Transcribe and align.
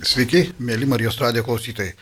Sveiki, 0.00 0.54
mėly 0.56 0.86
Marijos 0.88 1.18
radijo 1.20 1.42
klausytojai. 1.44 1.92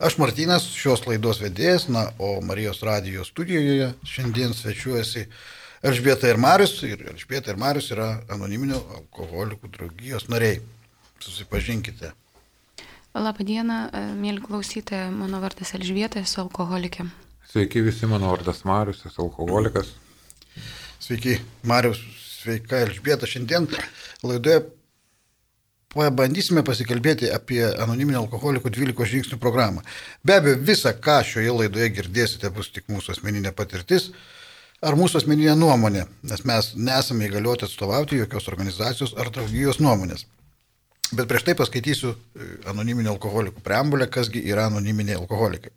Aš 0.00 0.14
Martinas, 0.16 0.64
šios 0.72 1.02
laidos 1.04 1.42
vedėjas, 1.42 1.90
na, 1.92 2.06
o 2.16 2.38
Marijos 2.40 2.78
radijo 2.80 3.20
studijoje 3.28 3.90
šiandien 4.08 4.54
svečiuojasi 4.56 5.26
Elžbieta 5.84 6.30
ir 6.32 6.38
Marius. 6.40 6.78
Ir 6.88 7.02
Elžbieta 7.10 7.52
ir 7.52 7.58
Marius 7.60 7.90
yra 7.92 8.06
anoniminio 8.32 8.80
alkoholikų 8.96 9.68
draugijos 9.74 10.24
nariai. 10.32 10.62
Susipažinkite. 11.20 12.14
Labadiena, 13.12 13.90
mėly 14.16 14.40
klausytojai, 14.46 15.10
mano 15.12 15.42
vardas 15.44 15.74
Elžbieta, 15.76 16.22
esu 16.24 16.40
alkoholikė. 16.46 17.04
Sveiki 17.52 17.84
visi, 17.84 18.08
mano 18.08 18.32
vardas 18.32 18.64
Marius, 18.64 19.04
esu 19.04 19.20
alkoholikas. 19.26 19.92
Sveiki, 20.96 21.36
Marius, 21.68 22.00
sveika 22.40 22.80
Elžbieta. 22.86 23.28
Šiandien 23.28 23.68
laidoje 24.24 24.64
pabandysime 25.94 26.64
pasikalbėti 26.66 27.30
apie 27.32 27.62
anoniminio 27.64 28.24
alkoholikų 28.24 28.72
12 28.74 29.10
žingsnių 29.14 29.40
programą. 29.42 29.84
Be 30.26 30.38
abejo, 30.40 30.60
visa, 30.70 30.92
ką 30.92 31.20
šioje 31.26 31.54
laidoje 31.62 31.90
girdėsite, 31.98 32.50
bus 32.54 32.70
tik 32.74 32.90
mūsų 32.92 33.16
asmeninė 33.16 33.54
patirtis 33.56 34.10
ar 34.84 34.98
mūsų 35.00 35.22
asmeninė 35.22 35.54
nuomonė, 35.56 36.04
nes 36.28 36.44
mes 36.44 36.72
nesame 36.76 37.28
įgaliuoti 37.28 37.68
atstovauti 37.68 38.18
jokios 38.20 38.50
organizacijos 38.52 39.14
ar 39.16 39.30
draugijos 39.32 39.80
nuomonės. 39.80 40.26
Bet 41.14 41.28
prieš 41.30 41.44
tai 41.46 41.54
paskaitysiu 41.56 42.10
e, 42.10 42.48
anoniminio 42.70 43.14
alkoholikų 43.14 43.62
preambulę, 43.64 44.08
kasgi 44.10 44.42
yra 44.50 44.66
anoniminiai 44.70 45.16
alkoholikai. 45.20 45.72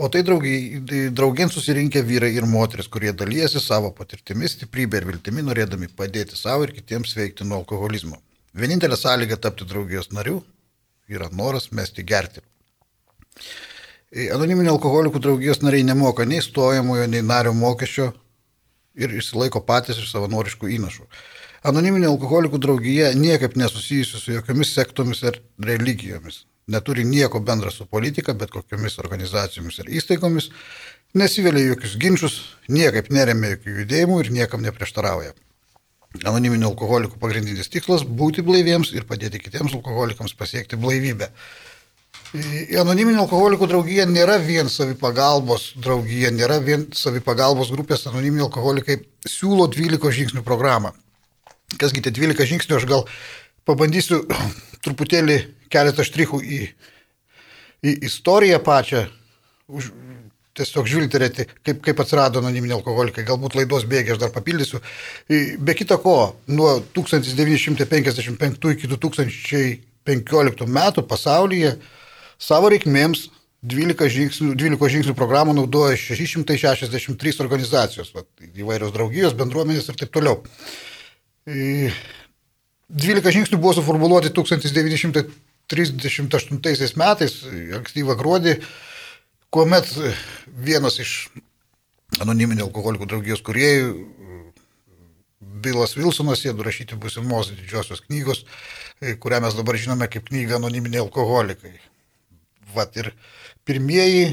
O 0.00 0.08
tai 0.08 0.22
draugien 0.24 1.50
susirinkę 1.52 2.00
vyrai 2.06 2.30
ir 2.32 2.46
moteris, 2.48 2.88
kurie 2.88 3.12
dalyjasi 3.12 3.60
savo 3.60 3.90
patirtimis, 3.92 4.54
stiprybė 4.56 5.02
ir 5.02 5.08
viltimi, 5.10 5.44
norėdami 5.44 5.90
padėti 5.96 6.38
savo 6.38 6.64
ir 6.64 6.72
kitiems 6.76 7.12
veikti 7.18 7.44
nuo 7.44 7.58
alkoholizmo. 7.60 8.16
Vienintelė 8.50 8.96
sąlyga 8.98 9.36
tapti 9.38 9.64
draugijos 9.64 10.10
nariu 10.10 10.40
yra 11.08 11.28
noras 11.30 11.68
mesti 11.70 12.02
gerti. 12.02 12.42
Anoniminio 14.34 14.72
alkoholikų 14.74 15.20
draugijos 15.22 15.60
nariai 15.62 15.86
nemoka 15.86 16.24
nei 16.26 16.42
stojamojo, 16.42 17.06
nei 17.06 17.22
nario 17.22 17.52
mokesčio 17.54 18.08
ir 18.98 19.14
išsilaiko 19.14 19.62
patys 19.66 20.00
iš 20.02 20.10
savanoriškų 20.10 20.70
įnašų. 20.76 21.06
Anoniminio 21.70 22.10
alkoholikų 22.10 22.58
draugija 22.58 23.12
niekaip 23.14 23.54
nesusijusi 23.60 24.18
su 24.18 24.32
jokiamis 24.34 24.72
sektomis 24.74 25.22
ar 25.30 25.38
religijomis. 25.62 26.44
Neturi 26.70 27.04
nieko 27.04 27.38
bendra 27.40 27.70
su 27.70 27.86
politika, 27.86 28.34
bet 28.34 28.50
kokiamis 28.50 28.98
organizacijomis 28.98 29.78
ir 29.78 29.92
įstaigomis, 30.00 30.50
nesivelia 31.14 31.68
jokius 31.68 31.94
ginčius, 32.02 32.40
niekaip 32.68 33.12
neremia 33.14 33.54
jokių 33.54 33.76
judėjimų 33.82 34.20
ir 34.24 34.32
niekam 34.40 34.66
neprieštarauja. 34.66 35.34
Anoniminių 36.18 36.72
alkoholikų 36.72 37.20
pagrindinis 37.22 37.70
tikslas- 37.70 38.02
būti 38.20 38.42
blaiviems 38.42 38.90
ir 38.92 39.06
padėti 39.06 39.38
kitiems 39.38 39.74
alkoholikams 39.78 40.34
pasiekti 40.34 40.76
blaivybę. 40.76 41.30
Anoniminio 42.78 43.24
alkoholikų 43.24 43.66
draugija 43.70 44.06
nėra 44.06 44.36
vien 44.42 44.68
savipagalbos 44.70 45.72
draugija, 45.82 46.30
nėra 46.30 46.60
vien 46.62 46.88
savipagalbos 46.94 47.70
grupės, 47.70 48.06
anoniminiai 48.06 48.46
alkoholikai 48.46 49.00
siūlo 49.26 49.66
12 49.70 50.10
žingsnių 50.14 50.42
programą. 50.46 50.92
Kasgi 51.78 52.02
tie 52.02 52.10
12 52.10 52.46
žingsnių, 52.46 52.76
aš 52.76 52.86
gal 52.90 53.06
pabandysiu 53.66 54.22
truputėlį 54.84 55.38
keletą 55.70 56.06
štrichų 56.06 56.42
į, 56.42 56.60
į 57.86 57.96
istoriją 58.10 58.58
pačią, 58.66 59.06
už, 59.70 59.90
tiesiog 60.58 60.88
žvilgterėti, 60.90 61.46
kaip, 61.66 61.78
kaip 61.84 62.00
atsirado 62.02 62.40
anoniminiai 62.42 62.78
alkoholikai. 62.78 63.26
Galbūt 63.28 63.56
laidos 63.58 63.84
bėgiai 63.88 64.14
aš 64.16 64.20
dar 64.24 64.32
papildysiu. 64.34 64.78
Be 65.58 65.72
kita 65.78 65.96
ko, 66.02 66.16
nuo 66.50 66.70
1955 66.96 68.74
iki 68.74 68.86
2015 68.90 70.66
metų 70.66 71.00
pasaulyje 71.10 71.70
savo 72.40 72.66
reikmėms 72.72 73.20
12 73.60 74.08
žingsnių, 74.08 74.54
12 74.56 74.88
žingsnių 74.94 75.14
programą 75.16 75.52
naudoja 75.56 75.96
663 76.00 77.40
organizacijos, 77.44 78.08
va, 78.16 78.22
įvairios 78.48 78.92
draugijos, 78.94 79.34
bendruomenės 79.36 79.88
ir 79.92 79.96
taip 80.00 80.10
toliau. 80.16 80.36
12 81.44 83.36
žingsnių 83.36 83.56
buvo 83.60 83.74
suformuoluoti 83.76 84.32
1938 84.32 86.96
metais, 86.96 87.32
ankstyvą 87.76 88.16
gruodį, 88.16 88.64
kuomet 89.50 89.90
vienas 90.46 90.98
iš 91.02 91.14
anoniminio 92.20 92.66
alkoholikų 92.68 93.08
draugijos 93.10 93.42
kuriejų, 93.46 93.92
Bilas 95.60 95.94
Vilsonas, 95.96 96.42
jie 96.44 96.52
rašyti 96.56 96.96
būsimos 97.00 97.50
didžiosios 97.52 98.02
knygos, 98.06 98.44
kurią 99.20 99.40
mes 99.44 99.56
dabar 99.56 99.76
žinome 99.80 100.08
kaip 100.12 100.28
knygą 100.28 100.56
Anoniminiai 100.56 101.02
alkoholikai. 101.02 101.74
Vat 102.74 102.96
ir 103.00 103.10
pirmieji, 103.68 104.26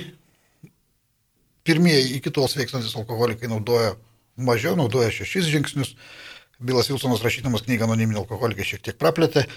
pirmieji 1.67 2.17
iki 2.19 2.31
tol 2.35 2.47
sveikstantis 2.51 2.95
alkoholikai 2.99 3.49
naudoja 3.51 3.95
mažiau, 4.35 4.75
naudoja 4.79 5.11
šešis 5.15 5.51
žingsnius. 5.51 5.95
Bilas 6.59 6.89
Vilsonas 6.91 7.23
rašydamas 7.23 7.65
knygą 7.67 7.87
Anoniminiai 7.87 8.23
alkoholikai 8.23 8.67
šiek 8.67 8.83
tiek 8.87 8.99
praplėtė 8.99 9.47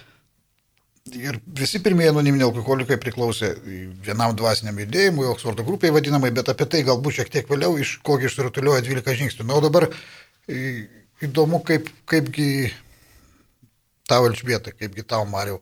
Ir 1.08 1.38
visi 1.56 1.80
pirmieji 1.80 2.12
anoniminiai 2.12 2.44
alkoholikai 2.50 2.98
priklausė 3.00 3.54
vienam 4.04 4.34
dvasiniam 4.36 4.76
judėjimui, 4.82 5.24
Oksfordo 5.30 5.64
grupiai 5.64 5.94
vadinamai, 5.94 6.28
bet 6.36 6.50
apie 6.52 6.66
tai 6.68 6.82
galbūt 6.84 7.16
šiek 7.16 7.32
tiek 7.32 7.48
vėliau, 7.48 7.78
iš 7.80 7.96
kokį 8.06 8.28
išsirutulioja 8.28 8.84
12 8.84 9.16
žingsnių. 9.22 9.46
Na, 9.48 9.56
o 9.56 9.64
dabar 9.64 9.88
įdomu, 11.24 11.62
kaip, 11.64 11.88
kaipgi 12.04 12.70
tau 14.10 14.28
Elžbieta, 14.28 14.76
kaipgi 14.76 15.06
tau 15.08 15.24
Mariau, 15.24 15.58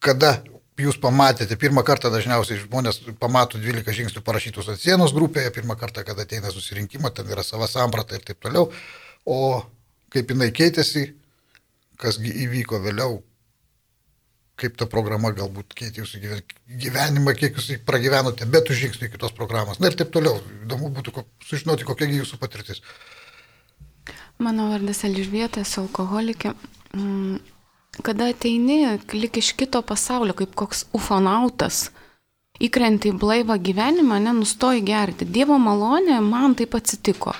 kada 0.00 0.38
jūs 0.80 0.96
pamatėte, 1.00 1.60
pirmą 1.60 1.84
kartą 1.84 2.08
dažniausiai 2.10 2.62
žmonės 2.64 3.02
pamato 3.20 3.60
12 3.60 3.92
žingsnių 4.00 4.24
parašytus 4.24 4.72
ant 4.72 4.80
sienos 4.80 5.12
grupėje, 5.12 5.52
pirmą 5.52 5.76
kartą, 5.76 6.04
kada 6.08 6.24
ateina 6.24 6.48
susirinkimą, 6.54 7.12
ten 7.12 7.28
yra 7.28 7.44
sava 7.44 7.68
samprata 7.68 8.16
ir 8.16 8.24
taip 8.24 8.40
toliau, 8.40 8.70
o 9.28 9.60
kaip 10.10 10.32
jinai 10.32 10.48
keitėsi, 10.56 11.10
kasgi 12.00 12.32
įvyko 12.46 12.80
vėliau, 12.80 13.20
kaip 14.60 14.76
ta 14.80 14.86
programa 14.90 15.32
galbūt 15.36 15.74
keitė 15.78 16.02
jūsų 16.02 16.20
gyvenimą, 16.84 17.34
kiek 17.38 17.56
jūs 17.56 17.70
pragyvenote, 17.88 18.48
bet 18.50 18.70
už 18.72 18.84
žingsnį 18.84 19.10
kitos 19.14 19.32
programos. 19.36 19.80
Na 19.80 19.90
ir 19.90 19.96
taip 19.98 20.12
toliau. 20.14 20.40
Įdomu 20.64 20.90
būtų 20.96 21.24
sužinoti, 21.48 21.86
kokia 21.88 22.10
jūsų 22.12 22.40
patirtis. 22.42 22.82
Mano 24.40 24.70
vardas 24.70 25.04
Elžbieta, 25.04 25.64
esu 25.64 25.82
alkoholikė. 25.84 26.54
Mm, 26.96 27.40
kada 28.06 28.30
ateini, 28.32 28.98
lik 29.12 29.40
iš 29.40 29.52
kito 29.58 29.82
pasaulio, 29.84 30.36
kaip 30.36 30.54
koks 30.56 30.86
ufonautas, 30.96 31.90
įkrenti 32.60 33.12
į 33.12 33.18
blaivą 33.20 33.58
gyvenimą, 33.60 34.20
nenustoji 34.24 34.84
gerti. 34.86 35.28
Dievo 35.28 35.58
malonė 35.60 36.20
man 36.24 36.56
taip 36.56 36.76
atsitiko. 36.78 37.34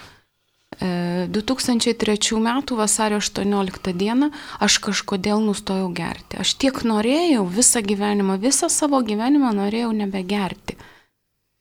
2003 0.80 2.36
m. 2.36 2.62
vasario 2.76 3.18
18 3.20 3.92
d. 3.92 4.30
aš 4.60 4.78
kažkodėl 4.78 5.42
nustojau 5.44 5.90
gerti. 5.92 6.40
Aš 6.40 6.54
tiek 6.56 6.82
norėjau 6.84 7.44
visą 7.44 7.82
gyvenimą, 7.84 8.38
visą 8.40 8.70
savo 8.72 9.02
gyvenimą 9.04 9.52
norėjau 9.52 9.92
nebegerti. 9.92 10.78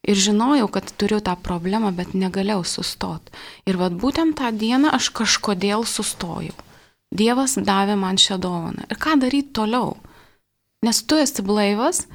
Ir 0.08 0.16
žinojau, 0.16 0.70
kad 0.72 0.88
turiu 0.96 1.20
tą 1.20 1.36
problemą, 1.36 1.92
bet 1.92 2.16
negalėjau 2.16 2.64
sustoti. 2.64 3.36
Ir 3.68 3.76
vad 3.78 4.00
būtent 4.00 4.40
tą 4.40 4.54
dieną 4.56 4.94
aš 4.96 5.12
kažkodėl 5.12 5.84
sustojau. 5.84 6.56
Dievas 7.12 7.58
davė 7.58 7.98
man 8.00 8.16
šią 8.16 8.40
dovaną. 8.40 8.88
Ir 8.88 8.98
ką 8.98 9.20
daryti 9.20 9.52
toliau? 9.60 9.98
Nes 10.86 11.04
tu 11.04 11.20
esi 11.20 11.44
blaivas, 11.44 12.06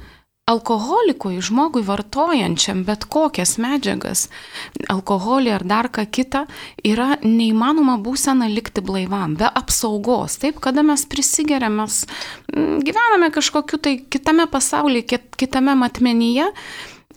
alkoholikui, 0.45 1.39
žmogui 1.41 1.81
vartojančiam 1.81 2.83
bet 2.85 3.07
kokias 3.09 3.55
medžiagas, 3.57 4.27
alkoholį 4.93 5.55
ar 5.55 5.63
dar 5.65 5.89
ką 5.89 6.03
kitą, 6.05 6.43
yra 6.85 7.15
neįmanoma 7.23 7.97
būsena 8.05 8.45
likti 8.51 8.83
blaivam, 8.85 9.33
be 9.39 9.49
apsaugos. 9.49 10.37
Taip, 10.43 10.59
kada 10.61 10.83
mes 10.85 11.07
prisigeriam, 11.09 11.79
mes 11.81 12.03
mm, 12.53 12.83
gyvename 12.85 13.31
kažkokiu 13.33 13.79
tai 13.81 13.95
kitame 14.05 14.45
pasaulyje, 14.51 15.17
kitame 15.33 15.73
matmenyje, 15.81 16.45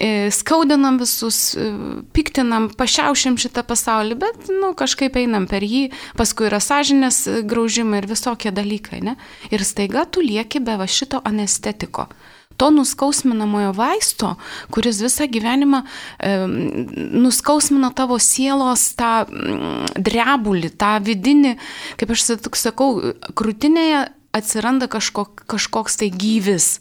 e, 0.00 0.08
skaudinam 0.32 0.97
visus, 0.97 1.52
e, 1.52 1.69
piktinam, 2.17 2.70
pašiaušiam 2.81 3.37
šitą 3.37 3.67
pasaulį, 3.69 4.19
bet, 4.25 4.49
nu, 4.49 4.73
kažkaip 4.73 5.20
einam 5.20 5.44
per 5.52 5.69
jį, 5.69 5.91
paskui 6.17 6.49
yra 6.49 6.62
sąžinės 6.64 7.44
graužimai 7.44 8.00
ir 8.00 8.08
visokie 8.08 8.56
dalykai, 8.56 9.05
ne? 9.05 9.19
Ir 9.52 9.69
staiga 9.69 10.08
tu 10.08 10.25
lieki 10.25 10.64
be 10.64 10.81
va 10.81 10.88
šito 10.88 11.20
anestetiko 11.29 12.08
to 12.58 12.70
nuskausminamojo 12.75 13.72
vaisto, 13.76 14.34
kuris 14.75 15.00
visą 15.05 15.28
gyvenimą 15.31 15.82
e, 15.84 16.34
nuskausmina 17.25 17.93
tavo 17.96 18.19
sielos 18.19 18.90
tą 18.99 19.12
mm, 19.25 19.94
drebulį, 19.96 20.75
tą 20.76 20.96
vidinį, 21.06 21.56
kaip 22.00 22.14
aš 22.16 22.26
sakau, 22.58 23.14
krūtinėje 23.38 24.08
atsiranda 24.37 24.90
kažkok, 24.90 25.46
kažkoks 25.49 26.00
tai 26.02 26.10
gyvis 26.12 26.78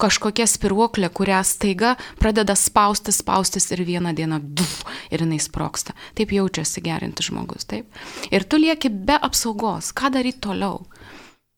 kažkokia 0.00 0.46
spiruoklė, 0.50 1.08
kurią 1.14 1.40
staiga 1.46 1.94
pradeda 2.18 2.56
spausti, 2.58 3.14
spaustis 3.14 3.70
ir 3.70 3.84
vieną 3.86 4.14
dieną 4.16 4.40
duf, 4.42 4.82
ir 5.10 5.22
jinai 5.22 5.38
sproksta. 5.42 5.94
Taip 6.18 6.34
jaučiasi 6.34 6.82
gerinti 6.84 7.26
žmogus, 7.26 7.68
taip. 7.70 7.86
Ir 8.34 8.46
tu 8.48 8.58
lieki 8.58 8.90
be 8.90 9.14
apsaugos, 9.14 9.92
ką 9.94 10.10
daryti 10.16 10.42
toliau. 10.48 10.82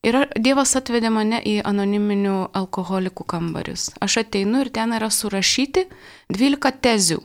Ir 0.06 0.20
Dievas 0.38 0.76
atvedė 0.78 1.10
mane 1.10 1.40
į 1.42 1.56
anoniminių 1.66 2.36
alkoholikų 2.54 3.24
kambarius. 3.26 3.88
Aš 3.98 4.20
ateinu 4.22 4.62
ir 4.62 4.70
ten 4.70 4.94
yra 4.94 5.08
surašyti 5.10 5.88
12 6.30 6.78
tezių. 6.84 7.18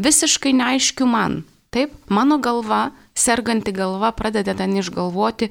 Visiškai 0.00 0.52
neaiškių 0.58 1.08
man. 1.08 1.40
Taip, 1.72 1.94
mano 2.10 2.40
galva, 2.42 2.90
serganti 3.14 3.72
galva 3.72 4.10
pradeda 4.18 4.56
ten 4.58 4.74
išgalvoti, 4.74 5.48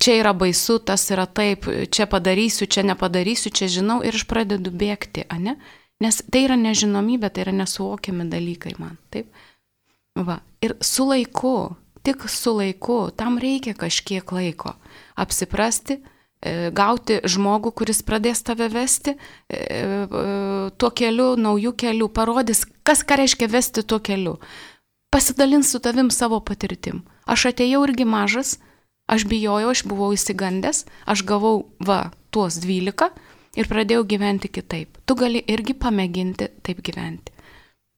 čia 0.00 0.14
yra 0.22 0.32
baisu, 0.32 0.78
tas 0.80 1.04
yra 1.12 1.26
taip, 1.28 1.68
čia 1.92 2.06
padarysiu, 2.08 2.66
čia 2.66 2.86
nepadarysiu, 2.88 3.52
čia 3.52 3.68
žinau 3.68 3.98
ir 4.00 4.16
aš 4.16 4.24
pradedu 4.30 4.72
bėgti, 4.72 5.26
ane? 5.28 5.58
Nes 6.00 6.22
tai 6.24 6.46
yra 6.46 6.56
nežinomybė, 6.56 7.28
tai 7.30 7.44
yra 7.44 7.54
nesuvokiami 7.60 8.26
dalykai 8.32 8.74
man. 8.80 8.96
Taip. 9.12 9.28
Va. 10.16 10.40
Ir 10.64 10.78
su 10.80 11.04
laiku, 11.06 11.76
tik 12.02 12.24
su 12.32 12.56
laiku, 12.56 13.02
tam 13.12 13.36
reikia 13.38 13.76
kažkiek 13.76 14.32
laiko 14.34 14.74
apsiprasti, 15.18 15.98
e, 15.98 16.70
gauti 16.70 17.20
žmogų, 17.26 17.74
kuris 17.82 18.04
pradės 18.06 18.44
tave 18.46 18.70
vesti 18.72 19.14
e, 19.14 19.18
e, 19.58 20.00
tuo 20.78 20.90
keliu, 20.94 21.32
naujų 21.36 21.74
kelių, 21.84 22.10
parodys, 22.14 22.64
kas 22.86 23.04
ką 23.04 23.22
reiškia 23.22 23.50
vesti 23.52 23.82
tuo 23.82 24.00
keliu 24.00 24.38
pasidalins 25.10 25.70
su 25.70 25.78
tavim 25.78 26.10
savo 26.10 26.40
patirtim. 26.40 27.02
Aš 27.26 27.48
atėjau 27.52 27.84
irgi 27.88 28.04
mažas, 28.08 28.58
aš 29.08 29.24
bijojau, 29.28 29.72
aš 29.72 29.84
buvau 29.88 30.12
įsigandęs, 30.16 30.84
aš 31.08 31.24
gavau, 31.28 31.68
va, 31.80 32.10
tuos 32.30 32.60
12 32.60 33.08
ir 33.58 33.70
pradėjau 33.70 34.04
gyventi 34.08 34.50
kitaip. 34.52 35.00
Tu 35.06 35.16
gali 35.16 35.42
irgi 35.48 35.74
pamėginti 35.74 36.50
taip 36.62 36.84
gyventi. 36.84 37.32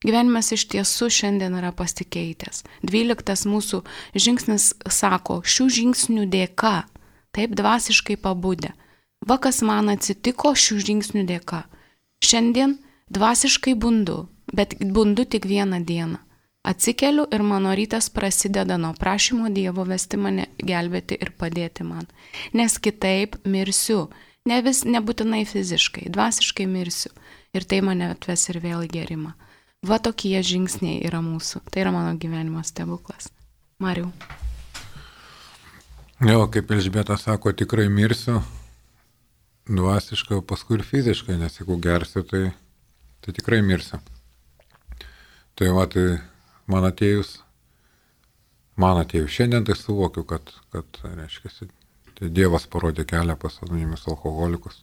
Gyvenimas 0.01 0.49
iš 0.57 0.65
tiesų 0.73 1.11
šiandien 1.13 1.59
yra 1.59 1.75
pasikeitęs. 1.77 2.63
Dvyliktas 2.87 3.45
mūsų 3.45 3.83
žingsnis 4.17 4.71
sako, 4.89 5.43
šių 5.45 5.67
žingsnių 5.77 6.25
dėka, 6.33 6.87
taip 7.37 7.55
dvasiškai 7.59 8.17
pabūdė. 8.21 8.73
Va 9.29 9.37
kas 9.39 9.61
man 9.67 9.93
atsitiko 9.93 10.55
šių 10.57 10.81
žingsnių 10.87 11.27
dėka. 11.29 11.65
Šiandien 12.25 12.79
dvasiškai 13.13 13.75
bundu, 13.77 14.25
bet 14.53 14.77
bundu 14.81 15.25
tik 15.25 15.47
vieną 15.47 15.85
dieną. 15.85 16.21
Atsikeliu 16.63 17.25
ir 17.33 17.43
mano 17.43 17.73
rytas 17.75 18.11
prasideda 18.11 18.77
nuo 18.77 18.93
prašymo 18.93 19.49
Dievo 19.49 19.85
vesti 19.89 20.19
mane, 20.21 20.47
gelbėti 20.61 21.17
ir 21.17 21.33
padėti 21.33 21.87
man. 21.89 22.09
Nes 22.53 22.77
kitaip 22.79 23.39
mirsiu. 23.45 24.11
Ne 24.49 24.61
vis, 24.65 24.83
nebūtinai 24.85 25.45
fiziškai, 25.49 26.09
dvasiškai 26.13 26.67
mirsiu. 26.69 27.13
Ir 27.57 27.65
tai 27.65 27.81
mane 27.85 28.11
atves 28.13 28.49
ir 28.53 28.61
vėl 28.61 28.85
į 28.85 28.93
gerimą. 28.93 29.33
Va 29.89 29.97
tokie 29.99 30.37
žingsniai 30.45 31.01
yra 31.09 31.25
mūsų. 31.25 31.65
Tai 31.73 31.87
yra 31.87 31.97
mano 31.97 32.13
gyvenimo 32.21 32.65
stebuklas. 32.65 33.33
Mariu. 33.81 34.13
Jo, 36.21 36.43
kaip 36.53 36.69
Elžbieta 36.71 37.17
sako, 37.17 37.49
tikrai 37.57 37.87
mirsiu. 37.89 38.43
Dvasiškai, 39.71 40.37
o 40.37 40.43
paskui 40.45 40.77
ir 40.77 40.83
fiziškai, 40.85 41.39
nes 41.41 41.55
jeigu 41.57 41.79
gersiu, 41.81 42.21
tai, 42.29 42.51
tai 43.25 43.33
tikrai 43.33 43.63
mirsiu. 43.65 43.97
Tai 45.57 45.71
va, 45.73 45.87
tai 45.89 46.19
man 46.69 46.85
atėjus, 46.91 47.39
man 48.77 49.01
atėjus 49.01 49.33
šiandien 49.33 49.65
tai 49.65 49.79
suvokiu, 49.81 50.27
kad, 50.29 50.53
kad 50.77 51.01
reiškia, 51.07 51.71
tai 52.19 52.29
Dievas 52.37 52.69
parodė 52.69 53.07
kelią 53.09 53.39
pas 53.41 53.57
anonimius 53.65 54.05
alkoholikus, 54.13 54.83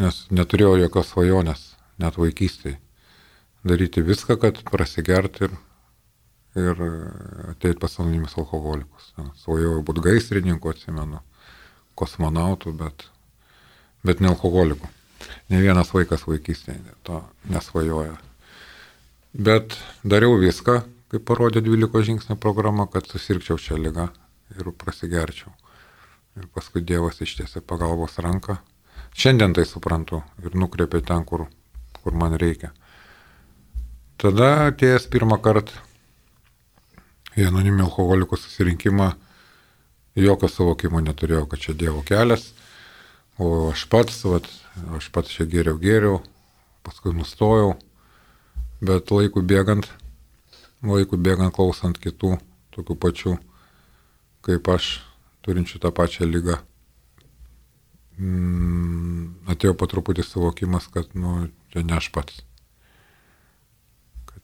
nes 0.00 0.22
neturėjau 0.32 0.78
jokios 0.80 1.12
svajonės, 1.12 1.66
net 2.00 2.16
vaikystėje, 2.16 2.78
daryti 3.68 4.00
viską, 4.08 4.40
kad 4.40 4.64
prasigert 4.72 5.42
ir, 5.44 5.60
ir 6.58 6.82
ateit 7.50 7.80
pas 7.80 7.94
anonimius 8.00 8.36
alkoholikus. 8.38 9.12
Svajojau 9.40 9.82
būti 9.86 10.04
gaisrininku, 10.04 10.72
atsimenu, 10.72 11.22
kosmonautų, 11.98 12.74
bet, 12.76 13.06
bet 14.04 14.20
ne 14.20 14.32
alkoholikų. 14.32 14.90
Ne 15.52 15.60
vienas 15.62 15.92
vaikas 15.94 16.26
vaikystėje 16.26 16.96
to 17.06 17.22
nesvajoja. 17.48 18.18
Bet 19.32 19.78
dariau 20.04 20.36
viską, 20.40 20.82
kaip 21.12 21.24
parodė 21.28 21.62
12 21.64 22.04
žingsnių 22.08 22.36
programa, 22.40 22.88
kad 22.90 23.08
susirgčiau 23.08 23.56
šią 23.60 23.78
lygą 23.80 24.10
ir 24.58 24.72
prasigerčiau. 24.76 25.52
Ir 26.36 26.48
paskui 26.52 26.82
Dievas 26.84 27.20
ištiesė 27.20 27.60
pagalbos 27.64 28.18
ranką. 28.24 28.58
Šiandien 29.12 29.52
tai 29.56 29.64
suprantu 29.68 30.22
ir 30.40 30.56
nukreipė 30.56 31.02
ten, 31.04 31.24
kur, 31.28 31.46
kur 32.00 32.16
man 32.16 32.36
reikia. 32.40 32.72
Tada 34.20 34.68
atėjęs 34.70 35.08
pirmą 35.12 35.36
kartą 35.44 35.76
į 37.38 37.46
anoniminį 37.48 37.86
alkoholikų 37.86 38.38
susirinkimą, 38.40 39.12
jokio 40.18 40.50
suvokimo 40.50 41.00
neturėjau, 41.04 41.46
kad 41.48 41.62
čia 41.62 41.76
Dievo 41.78 42.02
kelias. 42.06 42.50
O 43.40 43.70
aš 43.70 43.86
pats, 43.92 44.18
vat, 44.28 44.48
aš 44.98 45.08
pats 45.14 45.32
čia 45.32 45.48
geriau 45.48 45.78
geriau, 45.80 46.20
paskui 46.84 47.14
nustojau 47.16 47.72
bet 48.82 49.14
laikų 49.14 49.44
bėgant, 49.46 49.86
laikų 50.82 51.18
bėgant 51.22 51.54
klausant 51.54 51.98
kitų, 52.02 52.34
tokių 52.74 52.98
pačių, 52.98 53.34
kaip 54.46 54.70
aš, 54.74 54.92
turinčių 55.46 55.82
tą 55.82 55.92
pačią 55.94 56.26
lygą, 56.26 56.58
mm, 58.18 59.52
atėjo 59.54 59.76
po 59.78 59.88
truputį 59.90 60.26
suvokimas, 60.26 60.90
kad, 60.94 61.14
nu, 61.14 61.46
čia 61.70 61.86
ne 61.86 61.98
aš 61.98 62.10
pats. 62.14 62.42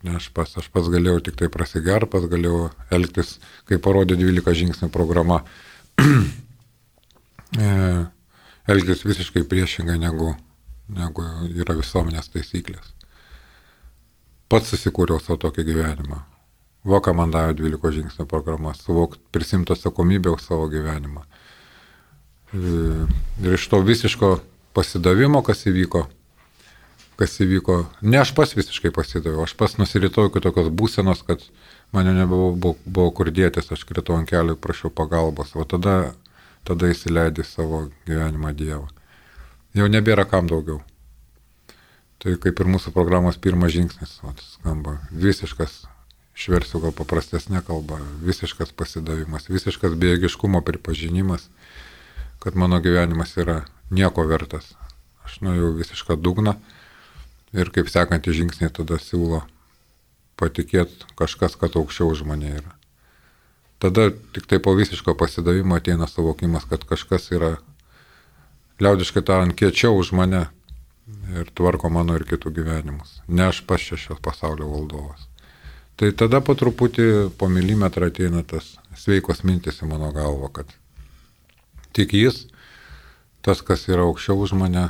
Aš 0.06 0.28
pats, 0.30 0.54
aš 0.60 0.68
pats 0.70 0.90
galėjau 0.92 1.22
tik 1.26 1.38
tai 1.40 1.48
prasiger, 1.50 2.06
pats 2.06 2.28
galėjau 2.30 2.68
elgtis, 2.94 3.38
kaip 3.66 3.82
parodė 3.82 4.14
12 4.20 4.54
žingsnių 4.60 4.90
programa, 4.94 5.40
e, 7.58 7.72
elgtis 8.70 9.02
visiškai 9.02 9.42
priešingai 9.50 9.98
negu, 9.98 10.36
negu 10.86 11.26
yra 11.50 11.74
visuomenės 11.80 12.30
taisyklės 12.30 12.94
pats 14.48 14.72
susikūriau 14.72 15.20
savo 15.20 15.38
tokį 15.44 15.64
gyvenimą. 15.68 16.22
Va, 16.88 17.00
ką 17.04 17.12
man 17.16 17.32
davė 17.34 17.56
12 17.58 17.94
žingsnių 17.98 18.26
programa, 18.30 18.72
suvokti, 18.76 19.20
prisimti 19.34 19.74
atsakomybę 19.74 20.32
už 20.32 20.44
savo 20.46 20.68
gyvenimą. 20.72 21.24
Ir 22.56 23.56
iš 23.58 23.66
to 23.68 23.82
visiško 23.84 24.38
pasidavimo, 24.76 25.42
kas 25.44 25.66
įvyko, 25.68 26.06
kas 27.18 27.34
įvyko, 27.42 27.80
ne 28.06 28.20
aš 28.20 28.30
pas 28.36 28.52
visiškai 28.54 28.92
pasidaviau, 28.94 29.42
aš 29.42 29.56
pas 29.58 29.74
nusiritau 29.80 30.28
iki 30.28 30.42
tokios 30.44 30.70
būsenos, 30.70 31.24
kad 31.26 31.42
mane 31.94 32.14
nebuvo 32.14 32.52
buvo, 32.54 32.76
buvo 32.86 33.10
kur 33.18 33.32
dėtis, 33.34 33.72
aš 33.74 33.82
kritau 33.88 34.14
ant 34.20 34.30
kelių 34.30 34.54
ir 34.54 34.60
prašiau 34.62 34.92
pagalbos, 34.94 35.50
o 35.58 35.66
tada, 35.66 36.14
tada 36.68 36.92
įsileidai 36.92 37.46
savo 37.46 37.88
gyvenimą 38.06 38.54
Dievą. 38.54 38.86
Jau 39.74 39.90
nebėra 39.90 40.28
kam 40.30 40.46
daugiau. 40.50 40.78
Tai 42.22 42.34
kaip 42.42 42.62
ir 42.62 42.70
mūsų 42.70 42.94
programos 42.94 43.38
pirmas 43.38 43.74
žingsnis, 43.74 44.16
o, 44.26 44.32
skamba 44.54 44.96
visiškas, 45.10 45.84
išversiu 46.38 46.80
gal 46.82 46.94
paprastesnė 46.94 47.64
kalba, 47.66 47.98
visiškas 48.22 48.70
pasidavimas, 48.78 49.50
visiškas 49.50 49.98
bejėgiškumo 49.98 50.62
pripažinimas, 50.66 51.50
kad 52.42 52.58
mano 52.58 52.78
gyvenimas 52.82 53.34
yra 53.38 53.64
nieko 53.90 54.26
vertas. 54.26 54.76
Aš 55.26 55.42
nuėjau 55.42 55.74
visišką 55.78 56.18
dugną 56.18 56.56
ir 57.52 57.70
kaip 57.74 57.88
sekantį 57.92 58.34
žingsnį 58.40 58.72
tada 58.76 58.98
siūlo 59.02 59.44
patikėti 60.38 61.08
kažkas, 61.18 61.56
kad 61.58 61.76
aukščiau 61.78 62.12
už 62.12 62.24
mane 62.28 62.52
yra. 62.60 62.74
Tada 63.78 64.10
tik 64.34 64.46
tai 64.50 64.58
po 64.62 64.74
visiško 64.74 65.14
pasidavimo 65.18 65.78
ateina 65.78 66.08
suvokimas, 66.10 66.66
kad 66.66 66.82
kažkas 66.86 67.30
yra, 67.34 67.56
liaudiškai 68.82 69.22
tariant, 69.22 69.54
kiečiau 69.54 69.98
už 69.98 70.12
mane, 70.18 70.48
ir 71.34 71.50
tvarko 71.54 71.90
mano 71.92 72.16
ir 72.18 72.26
kitų 72.28 72.52
gyvenimus. 72.58 73.20
Ne 73.28 73.48
aš 73.48 73.62
pas 73.66 73.82
šešios 73.82 74.20
pasaulio 74.24 74.68
valdovas. 74.70 75.26
Tai 75.98 76.10
tada 76.14 76.40
po 76.44 76.54
truputį, 76.58 77.30
po 77.38 77.48
milimetrą 77.50 78.10
ateina 78.12 78.44
tas 78.46 78.76
sveikos 78.98 79.42
mintis 79.46 79.80
į 79.82 79.90
mano 79.90 80.12
galvą, 80.14 80.50
kad 80.60 80.74
tik 81.96 82.14
jis, 82.14 82.44
tas, 83.42 83.62
kas 83.62 83.88
yra 83.90 84.06
aukščiau 84.06 84.44
už 84.44 84.54
mane, 84.58 84.88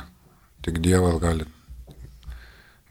tik 0.65 0.81
Dievas 0.83 1.17
gali, 1.21 1.47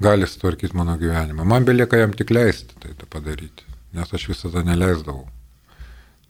gali 0.00 0.26
sutvarkyti 0.26 0.76
mano 0.76 0.96
gyvenimą. 0.98 1.44
Man 1.44 1.64
belieka 1.64 1.96
jam 1.96 2.12
tik 2.12 2.30
leisti 2.30 2.74
tai, 2.80 2.94
tai 2.94 3.08
padaryti, 3.10 3.66
nes 3.92 4.14
aš 4.14 4.28
visada 4.30 4.62
neleisdavau. 4.66 5.26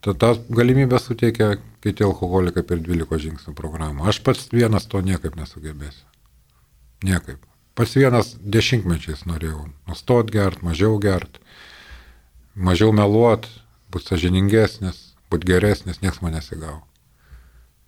Tad 0.01 0.17
tą 0.17 0.31
galimybę 0.55 0.99
suteikia 0.99 1.57
kiti 1.83 2.03
alkoholikai 2.03 2.63
per 2.63 2.79
12 2.79 3.19
žingsnių 3.25 3.53
programą. 3.55 4.07
Aš 4.07 4.21
pats 4.23 4.47
vienas 4.53 4.87
to 4.87 5.01
niekaip 5.03 5.35
nesugebėsiu. 5.35 6.05
Niekaip. 7.03 7.43
Pas 7.75 7.95
vienas 7.95 8.33
dešimtmečiais 8.39 9.25
norėjau 9.27 9.69
nustot 9.87 10.31
gert, 10.31 10.63
mažiau 10.63 10.97
gert, 10.99 11.39
mažiau 12.55 12.91
meluot, 12.95 13.47
būti 13.91 14.11
sažiningesnis, 14.11 14.97
būti 15.31 15.51
geresnis, 15.51 16.01
niekas 16.03 16.19
manęs 16.23 16.51
įgavo. 16.55 16.81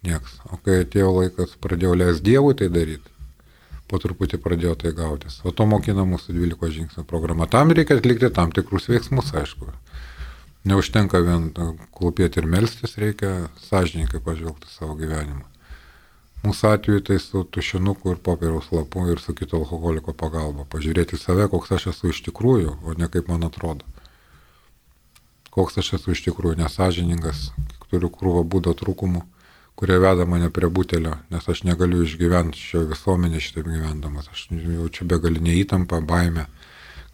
Niekas. 0.07 0.38
O 0.51 0.59
kai 0.63 0.81
atėjo 0.85 1.11
laikas, 1.17 1.57
pradėjau 1.63 1.97
leisti 2.00 2.27
Dievui 2.29 2.55
tai 2.57 2.69
daryti, 2.73 3.10
po 3.91 4.00
truputį 4.00 4.39
pradėjo 4.39 4.77
tai 4.79 4.93
gautis. 4.95 5.41
O 5.43 5.51
to 5.51 5.67
mokina 5.67 6.07
mūsų 6.07 6.33
12 6.38 6.71
žingsnių 6.77 7.05
programa. 7.07 7.50
Tam 7.51 7.75
reikia 7.75 8.00
atlikti 8.00 8.31
tam 8.31 8.55
tikrus 8.55 8.88
veiksmus, 8.91 9.33
aišku. 9.36 9.67
Neužtenka 10.71 11.19
vien 11.25 11.50
klūpėti 11.98 12.39
ir 12.39 12.48
melstis, 12.48 12.95
reikia 13.01 13.50
sąžininkai 13.67 14.21
pažvelgti 14.24 14.69
savo 14.71 14.95
gyvenimą. 15.00 15.43
Mūsų 16.41 16.69
atveju 16.74 17.01
tai 17.05 17.19
su 17.21 17.43
tušinuku 17.45 18.15
ir 18.15 18.21
popieriaus 18.25 18.71
lapu 18.74 19.03
ir 19.13 19.19
su 19.21 19.36
kito 19.38 19.60
alkoholiko 19.60 20.13
pagalba. 20.17 20.65
Pažiūrėti 20.69 21.19
save, 21.21 21.45
koks 21.51 21.75
aš 21.77 21.91
esu 21.91 22.10
iš 22.10 22.24
tikrųjų, 22.25 22.77
o 22.81 22.95
ne 22.98 23.10
kaip 23.13 23.29
man 23.29 23.45
atrodo. 23.45 23.86
Koks 25.53 25.77
aš 25.81 25.93
esu 26.00 26.15
iš 26.15 26.24
tikrųjų 26.29 26.57
nesažiningas, 26.63 27.51
turiu 27.91 28.10
krūvą 28.10 28.41
būdo 28.48 28.74
trūkumų, 28.77 29.21
kurie 29.75 29.97
veda 29.99 30.25
mane 30.25 30.49
prie 30.53 30.69
butelio, 30.69 31.15
nes 31.33 31.49
aš 31.49 31.63
negaliu 31.67 32.03
išgyventi 32.05 32.59
šio 32.59 32.85
visuomenė 32.91 33.41
šitaip 33.41 33.69
gyvendamas. 33.69 34.29
Aš 34.31 34.47
jaučiu 34.51 35.07
begalinę 35.09 35.55
įtampą, 35.63 36.01
baimę, 36.05 36.45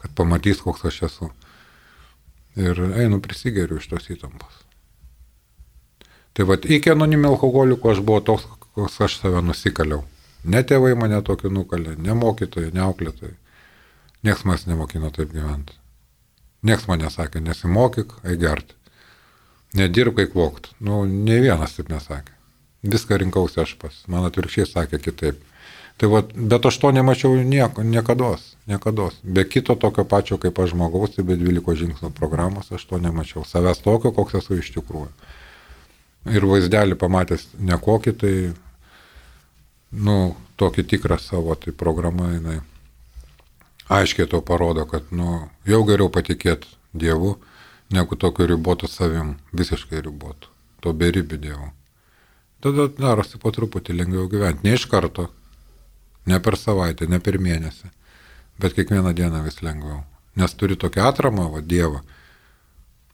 kad 0.02 0.14
pamatys, 0.18 0.62
koks 0.64 0.84
aš 0.90 1.02
esu. 1.08 1.30
Ir 2.58 2.80
einu 2.98 3.20
prisigeriu 3.24 3.78
iš 3.78 3.88
tos 3.88 4.08
įtampos. 4.10 4.62
Tai 6.34 6.46
vad, 6.46 6.66
iki 6.70 6.90
anonimio 6.90 7.32
alkoholiko 7.34 7.90
aš 7.90 8.00
buvau 8.06 8.22
toks, 8.22 8.46
koks 8.74 9.00
aš 9.06 9.18
save 9.22 9.42
nusikaliau. 9.42 10.04
Ne 10.44 10.62
tėvai 10.62 10.94
mane 10.98 11.18
tokiu 11.26 11.50
nukalė, 11.50 11.96
ne 11.98 12.14
mokytojai, 12.14 12.70
ne 12.74 12.84
auklėtojai. 12.84 13.34
Niekas 14.26 14.44
manęs 14.46 14.66
nemokino 14.68 15.10
taip 15.14 15.32
gyventi. 15.34 15.74
Niekas 16.66 16.88
mane 16.90 17.10
sakė, 17.10 17.42
nesimokyk, 17.42 18.16
eigert. 18.26 18.74
Nedirb, 19.78 20.16
kai 20.16 20.26
kvokt. 20.30 20.72
Nu, 20.80 21.04
ne 21.06 21.38
vienas 21.42 21.76
taip 21.76 21.90
nesakė. 21.92 22.37
Viską 22.82 23.18
rinkausi 23.18 23.60
aš 23.60 23.74
pas. 23.80 23.94
Man 24.06 24.26
atvirkščiai 24.28 24.68
sakė 24.68 25.00
kitaip. 25.02 25.40
Tai 25.98 26.10
va, 26.12 26.20
bet 26.22 26.66
aš 26.68 26.76
to 26.78 26.92
nemačiau 26.94 27.34
nieko, 27.42 27.82
niekada, 27.82 28.36
niekada. 28.70 29.08
Be 29.22 29.42
kito 29.44 29.74
tokio 29.74 30.04
pačio 30.06 30.38
kaip 30.38 30.58
aš 30.62 30.70
žmogaus, 30.76 31.16
tai 31.16 31.24
be 31.26 31.34
12 31.40 31.74
žingsnių 31.80 32.12
programos 32.14 32.70
aš 32.70 32.84
to 32.86 33.00
nemačiau. 33.02 33.42
Savęs 33.42 33.82
tokio, 33.82 34.12
koks 34.14 34.38
esu 34.38 34.60
iš 34.60 34.70
tikrųjų. 34.76 35.10
Ir 36.30 36.46
vaizdelį 36.46 36.94
pamatęs 37.00 37.48
nekokį, 37.58 38.14
tai 38.20 38.34
nu, 39.90 40.36
tokį 40.60 40.84
tikrą 40.92 41.18
savo, 41.18 41.56
tai 41.58 41.74
programa 41.74 42.30
jinai 42.34 42.60
aiškiai 43.88 44.28
to 44.30 44.40
parodo, 44.44 44.84
kad 44.86 45.10
nu, 45.10 45.48
jau 45.66 45.82
geriau 45.88 46.12
patikėti 46.12 46.76
Dievu, 46.94 47.34
negu 47.90 48.16
tokiu 48.16 48.46
ribotu 48.46 48.88
savim, 48.88 49.34
visiškai 49.52 50.04
ribotu, 50.04 50.52
to 50.84 50.92
beribių 50.92 51.40
Dievu. 51.42 51.72
Tada 52.64 52.88
darosi 52.90 53.38
po 53.38 53.52
truputį 53.54 53.96
lengviau 54.00 54.28
gyventi. 54.30 54.66
Ne 54.66 54.74
iš 54.78 54.86
karto, 54.90 55.28
ne 56.26 56.38
per 56.42 56.58
savaitę, 56.58 57.06
ne 57.06 57.20
per 57.22 57.38
mėnesį, 57.38 57.90
bet 58.58 58.74
kiekvieną 58.76 59.14
dieną 59.14 59.42
vis 59.46 59.60
lengviau. 59.62 60.02
Nes 60.38 60.54
turi 60.54 60.76
tokią 60.78 61.06
atramą, 61.10 61.48
va, 61.54 61.62
Dievą. 61.62 62.02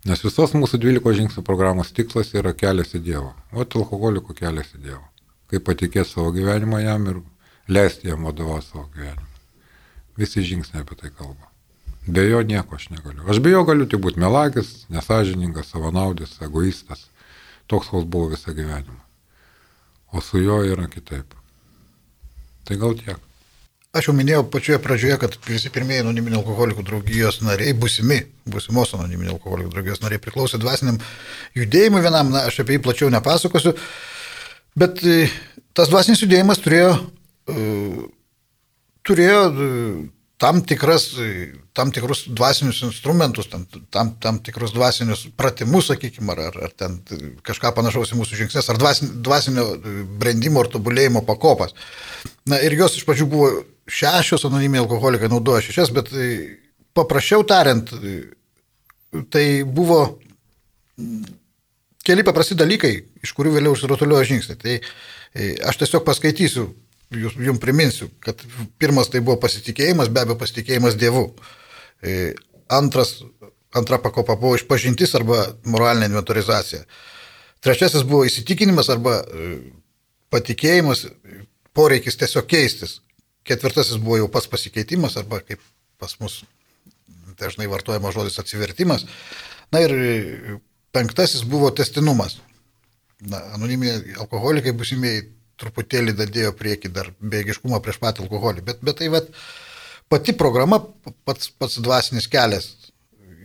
Nes 0.04 0.20
visos 0.20 0.52
mūsų 0.52 0.80
12 0.80 1.16
žingsnių 1.20 1.44
programos 1.44 1.92
tikslas 1.96 2.34
yra 2.36 2.52
kelias 2.52 2.96
į 2.96 3.04
Dievą. 3.08 3.32
O 3.52 3.64
alkoholikų 3.64 4.36
kelias 4.36 4.72
į 4.76 4.84
Dievą 4.88 5.04
kaip 5.54 5.64
patikėti 5.68 6.10
savo 6.10 6.32
gyvenimą 6.34 6.80
jam 6.82 7.08
ir 7.10 7.20
leisti 7.68 8.10
jam 8.10 8.26
vadovauti 8.26 8.70
savo 8.70 8.88
gyvenimą. 8.94 9.30
Visi 10.18 10.44
žingsniai 10.46 10.84
apie 10.84 10.98
tai 11.00 11.10
kalba. 11.10 11.50
Be 12.06 12.26
jo 12.26 12.42
nieko 12.44 12.76
aš 12.76 12.90
negaliu. 12.92 13.24
Aš 13.30 13.40
be 13.44 13.54
jo 13.54 13.64
galiu 13.66 13.86
tik 13.88 14.02
būti 14.04 14.20
melagis, 14.20 14.84
nesažiningas, 14.92 15.70
savanaudis, 15.72 16.36
egoistas. 16.44 17.08
Toks, 17.66 17.88
koks 17.88 18.04
buvo 18.04 18.34
visą 18.34 18.52
gyvenimą. 18.56 19.00
O 20.14 20.22
su 20.22 20.38
juo 20.38 20.62
yra 20.62 20.86
kitaip. 20.86 21.34
Tai 22.64 22.76
gal 22.78 22.94
tiek. 22.98 23.18
Aš 23.94 24.08
jau 24.08 24.14
minėjau 24.16 24.42
pačioje 24.50 24.80
pradžioje, 24.82 25.16
kad 25.22 25.34
visi 25.46 25.70
pirmieji 25.74 26.02
anoniminio 26.02 26.40
alkoholikų 26.40 26.82
draugijos 26.86 27.40
nariai, 27.46 27.74
busimi, 27.78 28.16
busimos 28.50 28.94
anoniminio 28.96 29.36
alkoholikų 29.36 29.70
draugijos 29.70 30.02
nariai 30.02 30.22
priklausė 30.22 30.58
dvasiniam 30.62 30.98
judėjimui 31.54 32.02
vienam, 32.02 32.32
na, 32.34 32.42
aš 32.50 32.58
apie 32.64 32.74
jį 32.78 32.82
plačiau 32.86 33.10
nepasakosiu. 33.14 33.74
Bet 34.78 34.98
e, 35.06 35.28
tas 35.78 35.92
dvasinis 35.92 36.24
judėjimas 36.24 36.62
turėjo, 36.64 36.90
e, 37.46 37.68
turėjo 39.06 39.38
e, 39.46 39.68
tam, 40.44 40.60
tikras, 40.60 41.06
tam 41.72 41.90
tikrus 41.94 42.26
dvasinius 42.28 42.82
instrumentus, 42.84 43.46
tam, 43.48 43.62
tam, 43.90 44.10
tam 44.20 44.40
tikrus 44.44 44.74
dvasinius 44.76 45.22
pratimus, 45.40 45.88
sakykime, 45.88 46.34
ar, 46.36 46.58
ar 46.66 46.74
ten 46.76 46.98
kažką 47.46 47.70
panašaus 47.78 48.12
į 48.12 48.18
mūsų 48.18 48.42
žingsnės, 48.42 48.68
ar 48.68 48.80
dvasinio, 48.82 49.14
dvasinio 49.24 49.64
brandimo 50.20 50.60
ar 50.60 50.68
tobulėjimo 50.74 51.24
pakopas. 51.24 51.72
Na 52.50 52.60
ir 52.60 52.76
jos 52.76 52.98
iš 52.98 53.06
pradžių 53.08 53.28
buvo 53.32 53.48
šešios, 53.88 54.44
anonimiai 54.50 54.84
alkoholikai 54.84 55.32
naudojo 55.32 55.64
šešias, 55.64 55.94
bet 55.96 56.12
paprasčiau 56.92 57.46
tariant, 57.48 57.94
tai 59.32 59.46
buvo 59.64 60.02
keli 62.04 62.26
paprasti 62.26 62.60
dalykai, 62.60 62.94
iš 63.24 63.32
kurių 63.32 63.56
vėliau 63.56 63.78
išsirutuliojo 63.78 64.28
žingsniai. 64.28 64.60
Tai 64.60 64.76
e, 64.76 65.54
aš 65.64 65.80
tiesiog 65.80 66.04
paskaitysiu, 66.04 66.68
jūs, 67.18 67.36
jums 67.40 67.62
priminsiu, 67.62 68.08
kad 68.24 68.40
pirmas 68.80 69.10
tai 69.12 69.22
buvo 69.24 69.38
pasitikėjimas, 69.42 70.10
be 70.12 70.22
abejo 70.24 70.38
pasitikėjimas 70.40 70.98
Dievu. 71.00 71.26
E, 72.02 72.34
antras, 72.72 73.16
antra 73.74 74.00
pakopa 74.02 74.36
buvo 74.40 74.58
išpažintis 74.58 75.14
arba 75.18 75.46
moralinė 75.68 76.10
inventorizacija. 76.12 76.84
Trečiasis 77.64 78.04
buvo 78.08 78.26
įsitikinimas 78.28 78.90
arba 78.92 79.20
e, 79.22 79.54
patikėjimas, 80.34 81.06
poreikis 81.76 82.20
tiesiog 82.20 82.48
keistis. 82.50 82.98
Ketvirtasis 83.44 84.00
buvo 84.00 84.22
jau 84.22 84.28
pats 84.32 84.48
pasikeitimas 84.50 85.18
arba 85.20 85.42
kaip 85.44 85.62
pas 86.00 86.14
mus 86.20 86.42
dažnai 87.40 87.66
vartojamas 87.68 88.14
žodis 88.14 88.38
atsivertimas. 88.40 89.04
Na 89.74 89.82
ir 89.84 89.92
Penktasis 90.94 91.42
buvo 91.42 91.70
testinumas. 91.74 92.38
Na, 93.26 93.40
anoniminiai 93.56 94.14
alkoholikai 94.22 94.72
busimieji 94.78 95.24
truputėlį 95.60 96.14
dadėjo 96.18 96.54
prieki 96.58 96.90
dar 96.92 97.10
bėgiškumą 97.20 97.80
prieš 97.84 98.00
patį 98.02 98.24
alkoholį, 98.26 98.64
bet, 98.66 98.82
bet 98.84 99.00
tai 99.00 99.10
vat, 99.12 99.30
pati 100.12 100.34
programa, 100.36 100.80
pats, 101.26 101.50
pats 101.58 101.80
dvasinis 101.82 102.28
kelias, 102.30 102.70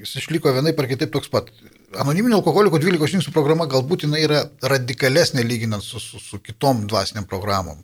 jis 0.02 0.16
išliko 0.24 0.54
vienai 0.56 0.76
par 0.78 0.90
kitaip 0.90 1.14
toks 1.14 1.32
pat. 1.32 1.52
Anoniminio 2.00 2.38
alkoholiko 2.38 2.78
12 2.82 3.16
žingsnių 3.16 3.34
programa 3.34 3.66
galbūt 3.70 4.06
jinai 4.06 4.22
yra 4.22 4.44
radikalesnė 4.62 5.42
lyginant 5.46 5.84
su, 5.86 6.02
su, 6.02 6.22
su 6.22 6.38
kitom 6.44 6.86
dvasiniam 6.90 7.26
programom. 7.30 7.82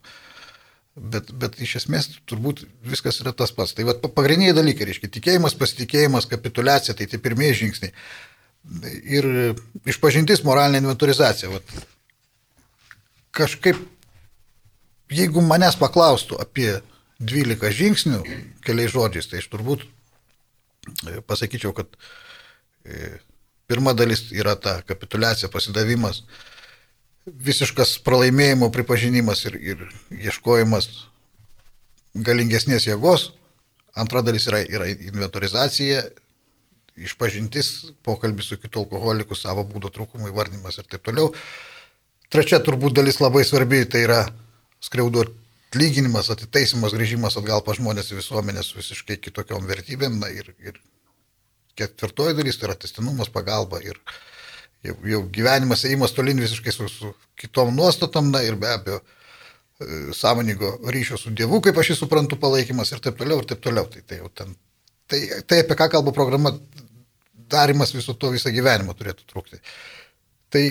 Bet, 0.95 1.33
bet 1.35 1.57
iš 1.59 1.81
esmės 1.81 2.07
turbūt 2.29 2.61
viskas 2.87 3.17
yra 3.19 3.33
tas 3.35 3.51
pats. 3.51 3.73
Tai 3.75 3.87
vat, 3.89 4.05
pagrindiniai 4.15 4.55
dalykai, 4.55 4.85
reiškia, 4.87 5.09
tikėjimas, 5.17 5.57
pasitikėjimas, 5.59 6.29
kapitulacija, 6.31 6.95
tai 6.95 7.09
tai 7.11 7.19
pirmieji 7.19 7.65
žingsniai 7.65 7.91
ir 9.05 9.27
išpažintis 9.85 10.43
moralinė 10.45 10.81
inventorizacija. 10.83 11.51
Vat, 11.53 11.75
kažkaip, 13.35 13.79
jeigu 15.11 15.43
manęs 15.45 15.77
paklaustų 15.79 16.39
apie 16.41 16.69
12 17.19 17.71
žingsnių 17.75 18.23
keliais 18.65 18.91
žodžiais, 18.93 19.29
tai 19.31 19.39
aš 19.41 19.47
turbūt 19.51 19.85
e, 19.85 21.21
pasakyčiau, 21.27 21.73
kad 21.75 21.87
e, 22.83 23.15
pirma 23.69 23.95
dalis 23.97 24.27
yra 24.35 24.55
ta 24.59 24.81
kapitulacija, 24.87 25.49
pasidavimas, 25.53 26.23
visiškas 27.25 27.97
pralaimėjimo 28.05 28.69
pripažinimas 28.73 29.45
ir, 29.49 29.55
ir 29.57 29.87
ieškojimas 30.11 30.89
galingesnės 32.15 32.87
jėgos. 32.89 33.31
Antra 33.95 34.21
dalis 34.21 34.45
yra, 34.49 34.59
yra 34.59 34.89
inventorizacija, 34.91 36.03
išpažintis, 36.95 37.93
pokalbis 38.03 38.51
su 38.51 38.57
kitu 38.59 38.83
alkoholiku, 38.83 39.35
savo 39.35 39.63
būdo 39.67 39.91
trūkumų 39.91 40.31
įvardymas 40.31 40.79
ir 40.79 40.87
taip 40.91 41.03
toliau. 41.07 41.31
Trečia 42.31 42.59
turbūt 42.63 42.95
dalis 42.97 43.21
labai 43.23 43.45
svarbi, 43.47 43.83
tai 43.87 44.03
yra 44.03 44.19
skriaudo 44.85 45.25
atlyginimas, 45.25 46.29
atitaisimas, 46.31 46.93
grįžimas 46.95 47.35
atgal 47.39 47.63
pa 47.65 47.75
žmonės 47.75 48.13
į 48.13 48.19
visuomenę 48.21 48.63
su 48.63 48.77
visiškai 48.79 49.17
kitokiom 49.23 49.65
vertybėm. 49.67 50.19
Na, 50.21 50.29
ir, 50.31 50.53
ir 50.63 50.79
ketvirtoji 51.79 52.37
dalis 52.37 52.59
tai 52.59 52.69
yra 52.69 52.77
testinumas, 52.79 53.31
pagalba 53.33 53.81
ir 53.83 53.99
jau, 54.85 54.95
jau 55.11 55.21
gyvenimas 55.35 55.83
ėjimas 55.87 56.15
tolin 56.15 56.39
visiškai 56.39 56.73
su, 56.75 56.87
su 56.91 57.11
kitom 57.39 57.73
nuostatom, 57.75 58.31
na 58.31 58.43
ir 58.45 58.55
be 58.61 58.71
abejo 58.71 59.01
e, 59.01 59.89
sąmoningo 60.15 60.77
ryšio 60.95 61.19
su 61.19 61.33
Dievu, 61.35 61.59
kaip 61.65 61.81
aš 61.81 61.91
jį 61.91 61.99
suprantu, 62.03 62.39
palaikymas 62.39 62.93
ir 62.93 63.03
taip 63.03 63.19
toliau, 63.19 63.41
ir 63.43 63.51
taip 63.51 63.63
toliau. 63.65 63.89
Tai, 63.91 64.05
tai 64.07 64.21
ten, 64.39 64.55
tai, 65.11 65.21
tai 65.43 65.61
apie 65.65 65.79
ką 65.81 65.89
kalba 65.97 66.15
programa, 66.15 66.55
darimas 67.51 67.93
viso 67.95 68.15
to 68.15 68.31
visą 68.33 68.53
gyvenimą 68.53 68.95
turėtų 68.97 69.27
trukti. 69.27 69.59
Tai 70.53 70.63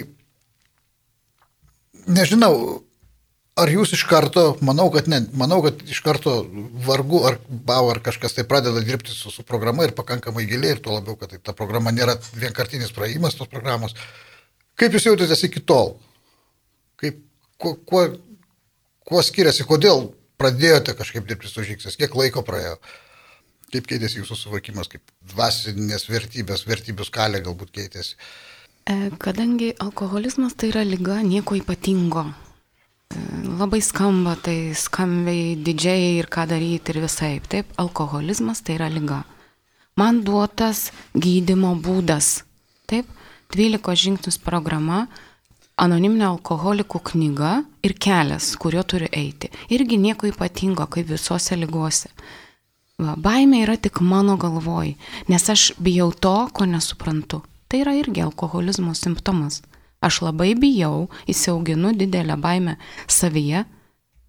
nežinau, 2.09 2.81
ar 3.59 3.71
jūs 3.71 3.95
iš 3.95 4.03
karto, 4.11 4.45
manau, 4.67 4.89
kad 4.95 5.09
ne, 5.11 5.21
manau, 5.39 5.61
kad 5.65 5.79
iš 5.87 6.01
karto 6.05 6.41
vargu 6.87 7.23
ar 7.29 7.39
bau 7.49 7.87
ar 7.93 8.01
kažkas 8.03 8.35
tai 8.35 8.47
pradeda 8.51 8.83
dirbti 8.83 9.15
su, 9.15 9.31
su 9.31 9.45
programa 9.47 9.87
ir 9.87 9.95
pakankamai 9.95 10.47
giliai 10.51 10.75
ir 10.75 10.83
tuo 10.83 10.97
labiau, 10.97 11.17
kad 11.21 11.31
tai, 11.31 11.39
ta 11.39 11.55
programa 11.57 11.95
nėra 11.95 12.17
vienkartinis 12.35 12.95
praėjimas 12.97 13.39
tos 13.39 13.51
programos. 13.53 13.95
Kaip 14.79 14.97
jūs 14.97 15.07
jautėtės 15.07 15.47
iki 15.47 15.63
tol? 15.63 15.95
Kaip, 16.99 17.21
kuo, 17.63 17.77
kuo, 17.87 18.05
kuo 19.07 19.23
skiriasi, 19.23 19.67
kodėl 19.69 20.09
pradėjote 20.41 20.97
kažkaip 20.99 21.29
dirbti 21.29 21.51
su 21.51 21.63
žingsnis, 21.67 21.99
kiek 22.01 22.15
laiko 22.19 22.43
praėjo? 22.47 22.81
Kaip 23.71 23.87
keitėsi 23.91 24.21
jūsų 24.21 24.39
suvokimas, 24.39 24.91
kaip 24.91 25.03
dvasinės 25.31 26.09
vertybės, 26.11 26.67
vertybių 26.67 27.07
skalė 27.07 27.43
galbūt 27.47 27.71
keitėsi? 27.75 28.19
E, 28.91 29.11
kadangi 29.23 29.73
alkoholizmas 29.83 30.59
tai 30.59 30.73
yra 30.75 30.83
lyga 30.87 31.23
nieko 31.27 31.57
ypatingo. 31.59 32.27
Labai 33.59 33.81
skamba, 33.83 34.35
tai 34.37 34.75
skambiai, 34.75 35.55
didžiai 35.57 36.19
ir 36.19 36.27
ką 36.27 36.47
daryti 36.51 36.95
ir 36.95 37.01
visai. 37.05 37.39
Taip, 37.41 37.71
alkoholizmas 37.79 38.63
tai 38.65 38.79
yra 38.79 38.89
lyga. 38.91 39.23
Man 39.97 40.23
duotas 40.27 40.91
gydimo 41.15 41.75
būdas. 41.79 42.43
Taip, 42.91 43.07
12 43.55 43.95
žingsnius 43.95 44.41
programa, 44.43 45.07
anoniminė 45.79 46.27
alkoholikų 46.33 47.01
knyga 47.11 47.53
ir 47.87 47.95
kelias, 47.99 48.55
kuriuo 48.59 48.83
turiu 48.83 49.11
eiti. 49.13 49.51
Irgi 49.71 49.99
nieko 49.99 50.29
ypatingo, 50.31 50.87
kaip 50.91 51.09
visose 51.11 51.57
lygose. 51.59 52.11
Va, 52.99 53.15
baimė 53.19 53.65
yra 53.65 53.75
tik 53.79 54.01
mano 54.01 54.37
galvoj, 54.39 54.95
nes 55.31 55.49
aš 55.51 55.73
bijau 55.83 56.13
to, 56.15 56.35
ko 56.55 56.67
nesuprantu. 56.67 57.43
Tai 57.69 57.81
yra 57.83 57.95
irgi 57.99 58.23
alkoholizmo 58.23 58.95
simptomas. 58.95 59.63
Aš 60.05 60.21
labai 60.27 60.53
bijau, 60.61 61.09
įsiauginu 61.31 61.95
didelę 61.97 62.37
baimę 62.37 62.77
savyje 63.09 63.65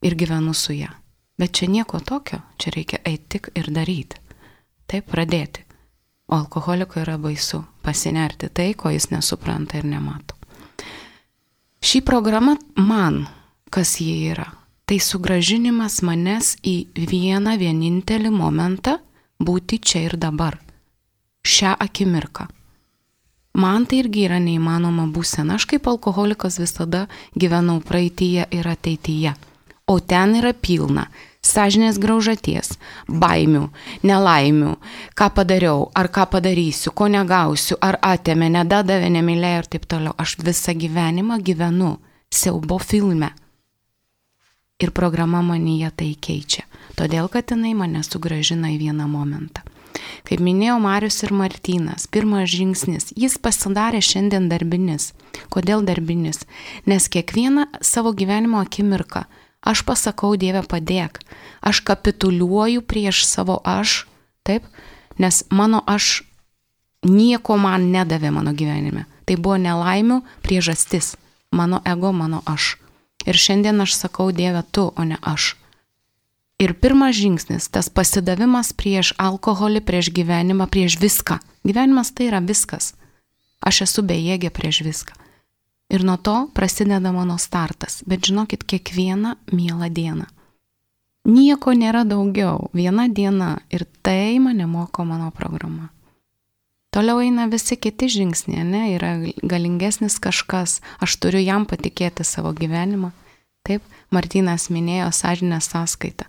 ir 0.01 0.15
gyvenu 0.15 0.53
su 0.53 0.73
ją. 0.73 0.91
Bet 1.37 1.51
čia 1.51 1.67
nieko 1.67 1.99
tokio, 1.99 2.39
čia 2.57 2.71
reikia 2.71 2.99
eiti 3.03 3.25
tik 3.35 3.49
ir 3.59 3.67
daryti. 3.75 4.21
Taip 4.87 5.09
pradėti. 5.11 5.65
O 6.31 6.37
alkoholiko 6.37 7.01
yra 7.01 7.17
baisu 7.21 7.63
pasinerti 7.83 8.49
tai, 8.49 8.73
ko 8.73 8.89
jis 8.89 9.09
nesupranta 9.11 9.77
ir 9.77 9.85
nemato. 9.85 10.37
Šį 11.85 12.01
programą 12.07 12.55
man, 12.81 13.25
kas 13.69 13.99
jie 14.01 14.31
yra, 14.31 14.47
tai 14.89 14.97
sugražinimas 15.03 15.99
manęs 16.07 16.55
į 16.65 16.75
vieną 17.11 17.57
vienintelį 17.61 18.31
momentą 18.33 18.95
būti 19.37 19.81
čia 19.83 20.05
ir 20.07 20.15
dabar. 20.17 20.57
Šią 21.45 21.75
akimirką. 21.85 22.47
Man 23.55 23.85
tai 23.87 24.01
irgi 24.03 24.25
yra 24.27 24.41
neįmanoma 24.43 25.07
būsena. 25.15 25.55
Aš 25.55 25.67
kaip 25.71 25.87
alkoholikas 25.87 26.59
visada 26.59 27.05
gyvenau 27.39 27.79
praeitįje 27.83 28.49
ir 28.51 28.67
ateityje. 28.67 29.35
O 29.87 29.99
ten 30.01 30.35
yra 30.41 30.51
pilna 30.53 31.05
sąžinės 31.45 31.99
graužaties, 32.01 32.73
baimių, 33.07 33.67
nelaimių, 34.05 34.73
ką 35.17 35.29
padariau, 35.37 35.87
ar 35.93 36.09
ką 36.13 36.25
padarysiu, 36.33 36.93
ko 36.97 37.07
negausiu, 37.11 37.77
ar 37.81 37.99
atėmė, 38.01 38.49
nedadavė, 38.57 39.11
nemylėjo 39.13 39.61
ir 39.61 39.69
taip 39.75 39.87
toliau. 39.89 40.15
Aš 40.17 40.37
visą 40.41 40.75
gyvenimą 40.75 41.39
gyvenu 41.45 41.95
siaubo 42.33 42.79
filme. 42.81 43.31
Ir 44.81 44.91
programa 44.91 45.43
manyje 45.45 45.91
tai 45.95 46.11
keičia. 46.19 46.65
Todėl, 46.99 47.29
kad 47.31 47.51
jinai 47.51 47.75
mane 47.77 48.03
sugražina 48.03 48.73
į 48.73 48.79
vieną 48.87 49.07
momentą. 49.07 49.63
Kaip 50.27 50.41
minėjo 50.43 50.75
Marius 50.83 51.21
ir 51.23 51.33
Martynas, 51.35 52.07
pirmas 52.11 52.49
žingsnis, 52.51 53.11
jis 53.15 53.37
pasidarė 53.41 54.01
šiandien 54.03 54.49
darbinis. 54.51 55.13
Kodėl 55.53 55.85
darbinis? 55.85 56.43
Nes 56.85 57.07
kiekvieną 57.11 57.67
savo 57.81 58.13
gyvenimo 58.13 58.61
akimirką 58.63 59.25
aš 59.65 59.81
pasakau 59.81 60.35
Dievę 60.37 60.61
padėk, 60.69 61.19
aš 61.65 61.81
kapituliuoju 61.81 62.85
prieš 62.85 63.25
savo 63.25 63.57
aš, 63.65 64.05
taip, 64.45 64.63
nes 65.17 65.41
mano 65.49 65.81
aš 65.89 66.21
nieko 67.05 67.57
man 67.57 67.89
nedavė 67.91 68.31
mano 68.31 68.53
gyvenime. 68.53 69.05
Tai 69.25 69.37
buvo 69.41 69.57
nelaimių 69.57 70.21
priežastis, 70.45 71.15
mano 71.51 71.81
ego, 71.85 72.11
mano 72.13 72.43
aš. 72.45 72.75
Ir 73.25 73.37
šiandien 73.41 73.81
aš 73.81 73.97
sakau 73.97 74.29
Dieve 74.31 74.61
tu, 74.71 74.91
o 74.93 75.03
ne 75.03 75.17
aš. 75.21 75.55
Ir 76.59 76.73
pirmas 76.73 77.15
žingsnis- 77.15 77.67
tas 77.73 77.89
pasidavimas 77.89 78.71
prieš 78.73 79.13
alkoholį, 79.19 79.81
prieš 79.81 80.09
gyvenimą, 80.15 80.67
prieš 80.71 80.99
viską. 80.99 81.39
Gyvenimas 81.65 82.13
tai 82.15 82.29
yra 82.29 82.39
viskas. 82.39 82.93
Aš 83.61 83.81
esu 83.81 84.01
bejėgė 84.01 84.49
prieš 84.49 84.81
viską. 84.87 85.13
Ir 85.89 86.03
nuo 86.03 86.17
to 86.17 86.49
prasideda 86.53 87.11
mano 87.11 87.37
startas. 87.37 88.03
Bet 88.07 88.21
žinokit, 88.21 88.63
kiekvieną 88.63 89.35
mielą 89.51 89.89
dieną. 89.89 90.25
Nieko 91.25 91.73
nėra 91.73 92.05
daugiau. 92.05 92.69
Viena 92.73 93.07
diena. 93.09 93.59
Ir 93.69 93.85
tai 94.01 94.39
mane 94.39 94.65
moko 94.65 95.05
mano 95.05 95.31
programa. 95.31 95.89
Toliau 96.91 97.19
eina 97.19 97.47
visi 97.51 97.75
kiti 97.75 98.07
žingsniai, 98.07 98.63
ne? 98.63 98.83
Yra 98.95 99.17
galingesnis 99.43 100.19
kažkas. 100.19 100.79
Aš 101.01 101.17
turiu 101.19 101.41
jam 101.43 101.65
patikėti 101.65 102.23
savo 102.23 102.53
gyvenimą. 102.53 103.11
Taip, 103.65 103.81
Martinas 104.11 104.69
minėjo 104.69 105.11
sąžinę 105.11 105.59
sąskaitą. 105.61 106.25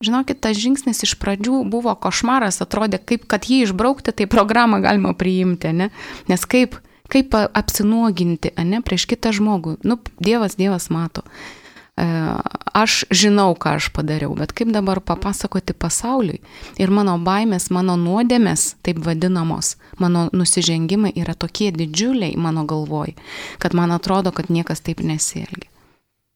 Žinokit, 0.00 0.38
tas 0.40 0.56
žingsnis 0.56 1.02
iš 1.04 1.10
pradžių 1.20 1.58
buvo 1.68 1.92
košmaras, 1.92 2.62
atrodė, 2.64 2.96
kaip 3.04 3.26
kad 3.28 3.44
jį 3.44 3.66
išbraukti, 3.66 4.14
tai 4.16 4.24
programą 4.32 4.78
galima 4.80 5.12
priimti, 5.12 5.74
ne? 5.76 5.90
Nes 6.24 6.46
kaip, 6.48 6.78
kaip 7.12 7.34
apsinuoginti, 7.36 8.54
ne, 8.64 8.80
prieš 8.80 9.04
kitą 9.10 9.34
žmogų. 9.36 9.74
Nu, 9.84 9.98
Dievas, 10.16 10.56
Dievas 10.56 10.88
mato. 10.88 11.20
E, 12.00 12.06
aš 12.80 12.94
žinau, 13.12 13.52
ką 13.60 13.74
aš 13.76 13.90
padariau, 13.92 14.32
bet 14.38 14.54
kaip 14.56 14.72
dabar 14.72 15.02
papasakoti 15.04 15.76
pasauliui. 15.76 16.40
Ir 16.80 16.88
mano 16.96 17.18
baimės, 17.20 17.68
mano 17.68 17.98
nuodėmės, 18.00 18.78
taip 18.80 19.02
vadinamos, 19.04 19.74
mano 20.00 20.30
nusižengimai 20.32 21.12
yra 21.12 21.36
tokie 21.36 21.68
didžiuliai 21.76 22.40
mano 22.40 22.64
galvoj, 22.64 23.12
kad 23.60 23.76
man 23.76 23.92
atrodo, 23.92 24.32
kad 24.32 24.48
niekas 24.48 24.80
taip 24.80 25.04
nesielgia. 25.04 25.68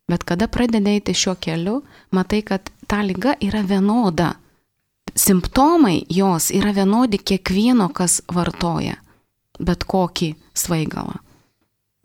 Bet 0.09 0.25
kada 0.25 0.49
pradedi 0.49 0.91
eiti 0.91 1.15
šiuo 1.17 1.35
keliu, 1.41 1.83
matai, 2.11 2.43
kad 2.43 2.71
ta 2.87 3.01
lyga 3.03 3.37
yra 3.41 3.63
vienoda. 3.65 4.35
Simptomai 5.15 6.03
jos 6.11 6.51
yra 6.51 6.75
vienodi 6.75 7.19
kiekvieno, 7.19 7.89
kas 7.89 8.21
vartoja 8.35 8.99
bet 9.61 9.85
kokį 9.87 10.35
svaigalą. 10.57 11.19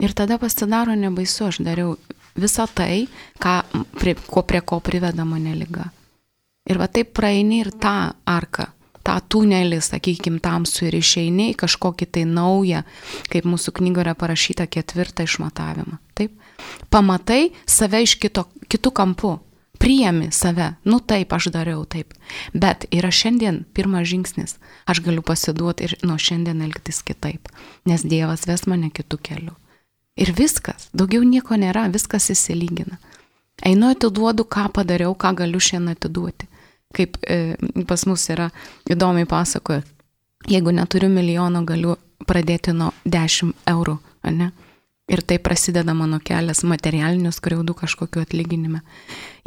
Ir 0.00 0.14
tada 0.16 0.38
pasidaro 0.40 0.94
nebaisu, 0.96 1.50
aš 1.50 1.60
dariau 1.64 1.96
visą 2.38 2.66
tai, 2.72 3.06
ką, 3.42 3.60
prie, 3.98 4.14
ko 4.14 4.42
prie 4.46 4.62
ko 4.64 4.80
priveda 4.80 5.26
mane 5.28 5.54
lyga. 5.58 5.90
Ir 6.70 6.78
va 6.80 6.86
taip 6.88 7.12
praeini 7.16 7.60
ir 7.64 7.72
tą 7.82 8.12
arką, 8.28 8.68
tą 9.06 9.16
tunelį, 9.32 9.80
sakykim, 9.84 10.38
tamsų 10.44 10.88
ir 10.88 10.98
išeini 11.00 11.50
į 11.52 11.58
kažkokį 11.64 12.10
tai 12.16 12.24
naują, 12.28 12.82
kaip 13.32 13.48
mūsų 13.48 13.74
knygoje 13.80 14.06
yra 14.06 14.16
parašyta, 14.18 14.66
ketvirtą 14.70 15.26
išmatavimą. 15.28 16.00
Taip? 16.18 16.34
Pamatai 16.92 17.52
save 17.68 18.02
iš 18.04 18.16
kito, 18.20 18.46
kitų 18.68 18.92
kampų 18.96 19.38
priemi 19.80 20.28
save, 20.32 20.74
nu 20.84 21.00
taip, 21.00 21.32
aš 21.32 21.48
dariau 21.54 21.86
taip. 21.88 22.12
Bet 22.52 22.84
yra 22.92 23.08
šiandien 23.08 23.62
pirmas 23.72 24.10
žingsnis, 24.10 24.58
aš 24.84 25.00
galiu 25.06 25.24
pasiduoti 25.24 25.88
ir 25.88 25.96
nuo 26.04 26.18
šiandien 26.20 26.60
elgtis 26.66 27.00
kitaip, 27.06 27.48
nes 27.88 28.04
Dievas 28.04 28.44
ves 28.50 28.66
mane 28.68 28.92
kitų 28.92 29.20
kelių. 29.24 29.56
Ir 30.20 30.34
viskas, 30.36 30.90
daugiau 30.92 31.24
nieko 31.24 31.56
nėra, 31.56 31.86
viskas 31.88 32.28
įsilygina. 32.34 33.00
Einu 33.64 33.88
atiduodu, 33.94 34.44
ką 34.44 34.68
padariau, 34.76 35.14
ką 35.16 35.32
galiu 35.40 35.60
šiandien 35.60 35.96
atiduoti. 35.96 36.49
Kaip 36.96 37.18
e, 37.22 37.56
pas 37.86 38.02
mus 38.06 38.24
yra 38.32 38.48
įdomiai 38.90 39.28
pasakoja, 39.30 39.84
jeigu 40.50 40.72
neturiu 40.74 41.10
milijono, 41.12 41.62
galiu 41.68 41.96
pradėti 42.26 42.74
nuo 42.76 42.90
10 43.06 43.54
eurų, 43.70 43.96
ne? 44.30 44.50
Ir 45.10 45.24
tai 45.26 45.40
prasideda 45.42 45.90
mano 45.94 46.20
kelias 46.22 46.60
materialinių 46.62 47.32
skriaudų 47.34 47.74
kažkokiu 47.80 48.22
atlyginime. 48.22 48.84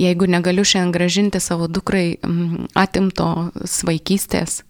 Jeigu 0.02 0.28
negaliu 0.28 0.66
šiandien 0.68 0.92
gražinti 0.92 1.40
savo 1.40 1.70
dukrai 1.72 2.18
atimto 2.76 3.30
vaikystės, 3.88 4.64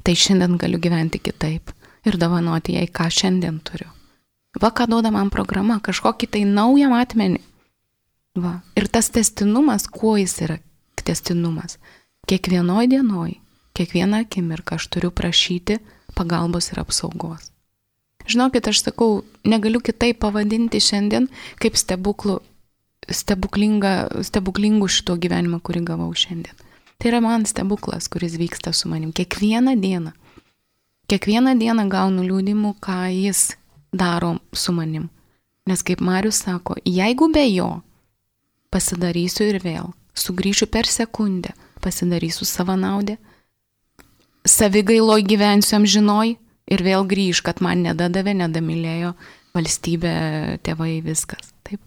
tai 0.00 0.16
šiandien 0.16 0.56
galiu 0.56 0.80
gyventi 0.80 1.20
kitaip 1.20 1.74
ir 2.08 2.16
dovanoti 2.16 2.78
jai, 2.78 2.86
ką 2.88 3.10
šiandien 3.12 3.60
turiu. 3.60 3.90
Va, 4.56 4.72
ką 4.72 4.88
duoda 4.88 5.12
man 5.12 5.28
programa, 5.28 5.76
kažkokį 5.84 6.30
tai 6.32 6.42
naują 6.48 6.88
matmenį. 6.94 7.42
Va. 8.40 8.58
Ir 8.78 8.88
tas 8.88 9.10
testinumas, 9.12 9.84
kuo 9.92 10.16
jis 10.16 10.38
yra 10.46 10.56
testinumas? 11.04 11.76
Kiekvienoj 12.28 12.88
dienoj, 12.92 13.30
kiekvieną 13.72 14.18
akimirką 14.20 14.76
aš 14.76 14.84
turiu 14.92 15.08
prašyti 15.10 15.78
pagalbos 16.14 16.66
ir 16.72 16.80
apsaugos. 16.82 17.46
Žinokit, 18.28 18.66
aš 18.68 18.82
sakau, 18.84 19.22
negaliu 19.48 19.80
kitaip 19.80 20.18
pavadinti 20.20 20.76
šiandien 20.76 21.30
kaip 21.56 21.78
stebuklų, 21.80 22.34
stebuklingų 23.08 24.88
šito 24.92 25.16
gyvenimo, 25.16 25.62
kurį 25.64 25.80
gavau 25.88 26.10
šiandien. 26.12 26.52
Tai 27.00 27.08
yra 27.08 27.22
man 27.24 27.46
stebuklas, 27.48 28.10
kuris 28.12 28.36
vyksta 28.36 28.74
su 28.76 28.90
manim 28.92 29.08
kiekvieną 29.16 29.78
dieną. 29.80 30.12
Kiekvieną 31.08 31.54
dieną 31.56 31.86
gaunu 31.88 32.26
liūdimų, 32.28 32.74
ką 32.76 33.06
jis 33.08 33.54
daro 33.88 34.34
su 34.52 34.74
manim. 34.76 35.08
Nes 35.64 35.80
kaip 35.80 36.04
Marius 36.04 36.42
sako, 36.44 36.76
jeigu 36.84 37.30
be 37.32 37.46
jo 37.48 37.70
pasidarysiu 38.68 39.48
ir 39.48 39.62
vėl, 39.64 39.88
sugrįšiu 40.12 40.68
per 40.68 40.84
sekundę, 40.84 41.56
pasidarysiu 41.84 42.46
savanaudę, 42.48 43.16
savigailo 44.48 45.18
gyvensiu 45.22 45.78
amžinoj, 45.78 46.36
ir 46.68 46.84
vėl 46.84 47.06
grįž, 47.08 47.42
kad 47.46 47.62
man 47.64 47.82
nedadavė, 47.86 48.34
nedamylėjo 48.42 49.14
valstybė, 49.56 50.12
tėvai, 50.64 50.98
viskas. 51.04 51.52
Taip. 51.66 51.80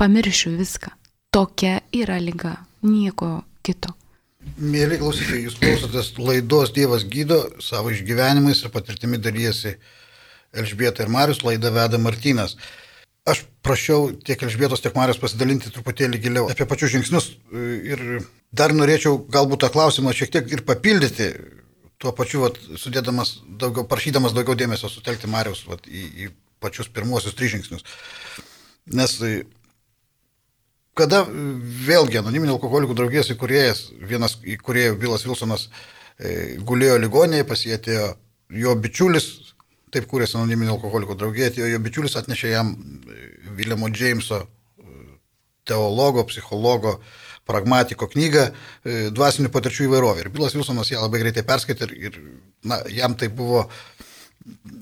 Pamiršiu 0.00 0.54
viską. 0.58 0.94
Tokia 1.34 1.80
yra 1.94 2.18
lyga, 2.22 2.56
nieko 2.86 3.42
kito. 3.66 3.94
Mėly 4.60 4.98
klausytojai, 5.00 5.44
jūs 5.46 5.56
klausotės 5.56 6.10
laidos 6.20 6.72
Dievas 6.76 7.06
gydo, 7.08 7.40
savo 7.64 7.92
išgyvenimais 7.94 8.60
ir 8.60 8.72
patirtimi 8.74 9.18
dalyjasi 9.22 9.78
Elžbieta 10.54 11.02
ir 11.02 11.10
Marius, 11.10 11.40
laidą 11.46 11.72
veda 11.74 11.98
Martynas. 11.98 12.58
Aš 13.28 13.42
prašiau 13.64 14.12
tiek 14.26 14.42
Elžbietos, 14.44 14.82
tiek 14.84 14.96
Marijos 14.96 15.20
pasidalinti 15.22 15.72
truputėlį 15.72 16.20
giliau 16.20 16.48
apie 16.52 16.66
pačius 16.68 16.92
žingsnius 16.92 17.30
ir 17.52 18.02
dar 18.52 18.74
norėčiau 18.76 19.22
galbūt 19.32 19.64
tą 19.64 19.70
klausimą 19.72 20.12
šiek 20.16 20.32
tiek 20.34 20.52
ir 20.52 20.64
papildyti, 20.68 21.30
tuo 21.98 22.12
pačiu 22.16 22.44
vat, 22.44 22.58
sudėdamas 22.80 23.38
daugiau, 23.60 23.86
prašydamas 23.88 24.36
daugiau 24.36 24.58
dėmesio 24.60 24.90
sutelkti 24.92 25.30
Marijos 25.30 25.64
vat, 25.70 25.88
į, 25.88 26.04
į 26.26 26.30
pačius 26.60 26.90
pirmuosius 26.92 27.36
tris 27.38 27.54
žingsnius. 27.54 27.86
Nes 28.92 29.16
kada 30.98 31.24
vėlgi 31.88 32.20
anoniminio 32.20 32.58
alkoholikų 32.58 32.96
draugijos 32.98 33.32
įkūrėjas, 33.34 33.86
vienas 34.04 34.36
įkūrėjų 34.44 34.98
Vilas 35.00 35.24
Vilsonas 35.26 35.66
e, 35.66 36.60
gulėjo 36.60 37.00
ligonėje, 37.02 37.48
pasijėtėjo 37.48 38.12
jo 38.64 38.76
bičiulis, 38.84 39.30
taip 39.94 40.06
kūrėsi 40.10 40.38
anoniminio 40.38 40.76
alkoholikų 40.76 41.16
draugija, 41.18 41.50
atėjo 41.50 41.70
jo 41.72 41.80
bičiulis, 41.82 42.16
atnešė 42.20 42.52
jam 42.52 42.74
Viljamo 43.56 43.90
Džeimso 43.92 44.44
teologo, 45.64 46.24
psichologo, 46.28 46.98
pragmatiko 47.48 48.08
knygą 48.12 48.48
Dvasinių 49.16 49.50
patirčių 49.52 49.88
įvairovė. 49.88 50.24
Ir 50.24 50.32
Bilas 50.32 50.56
Vilsonas 50.56 50.90
ją 50.92 51.02
labai 51.04 51.22
greitai 51.22 51.44
perskaitė 51.46 51.88
ir, 51.88 51.94
ir 52.08 52.18
na, 52.64 52.80
jam 52.92 53.16
tai 53.16 53.30
buvo 53.32 53.64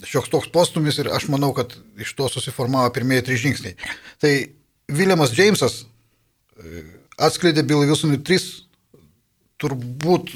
šioks 0.06 0.30
toks 0.32 0.50
postumis 0.50 0.98
ir 0.98 1.10
aš 1.14 1.28
manau, 1.30 1.52
kad 1.54 1.74
iš 2.02 2.14
to 2.18 2.26
susiformavo 2.30 2.90
pirmieji 2.94 3.28
trys 3.28 3.42
žingsniai. 3.44 3.76
Tai 4.22 4.32
Viljamas 4.90 5.34
Džeimsas 5.34 5.84
atskleidė 7.22 7.64
Bilai 7.66 7.86
Vilsonui 7.90 8.18
tris 8.26 8.48
turbūt 9.62 10.34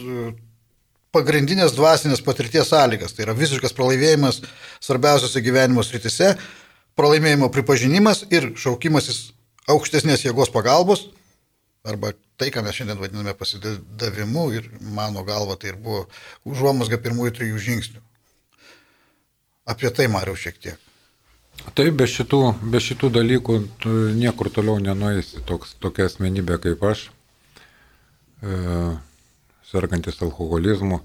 pagrindinės 1.16 1.74
dvasinės 1.74 2.22
patirties 2.24 2.70
sąlygas. 2.70 3.14
Tai 3.16 3.26
yra 3.26 3.34
visiškas 3.36 3.74
pralaimėjimas 3.76 4.42
svarbiausiose 4.84 5.42
gyvenimo 5.42 5.82
sritise, 5.86 6.34
pralaimėjimo 6.96 7.50
pripažinimas 7.52 8.24
ir 8.32 8.52
šaukimasis 8.58 9.30
aukštesnės 9.70 10.24
jėgos 10.24 10.52
pagalbos, 10.54 11.08
arba 11.86 12.12
tai, 12.36 12.50
ką 12.54 12.64
mes 12.64 12.76
šiandien 12.76 13.00
vadiname 13.00 13.34
pasidavimu 13.38 14.48
ir 14.56 14.68
mano 14.94 15.24
galva 15.26 15.56
tai 15.60 15.72
ir 15.72 15.80
buvo 15.80 16.06
užuomasga 16.48 16.98
pirmųjų 17.02 17.36
trijų 17.38 17.62
žingsnių. 17.68 18.02
Apie 19.66 19.90
tai 19.90 20.06
mariau 20.10 20.38
šiek 20.38 20.58
tiek. 20.62 20.82
Taip, 21.74 21.94
be 21.96 22.06
šitų, 22.06 22.40
be 22.70 22.80
šitų 22.82 23.10
dalykų 23.16 23.54
niekur 24.18 24.50
toliau 24.52 24.76
nenueisi, 24.82 25.40
toks, 25.48 25.74
tokia 25.80 26.06
asmenybė 26.10 26.58
kaip 26.62 26.84
aš. 26.84 27.08
E, 28.44 28.58
sergantis 29.66 30.20
alkoholizmu. 30.22 31.00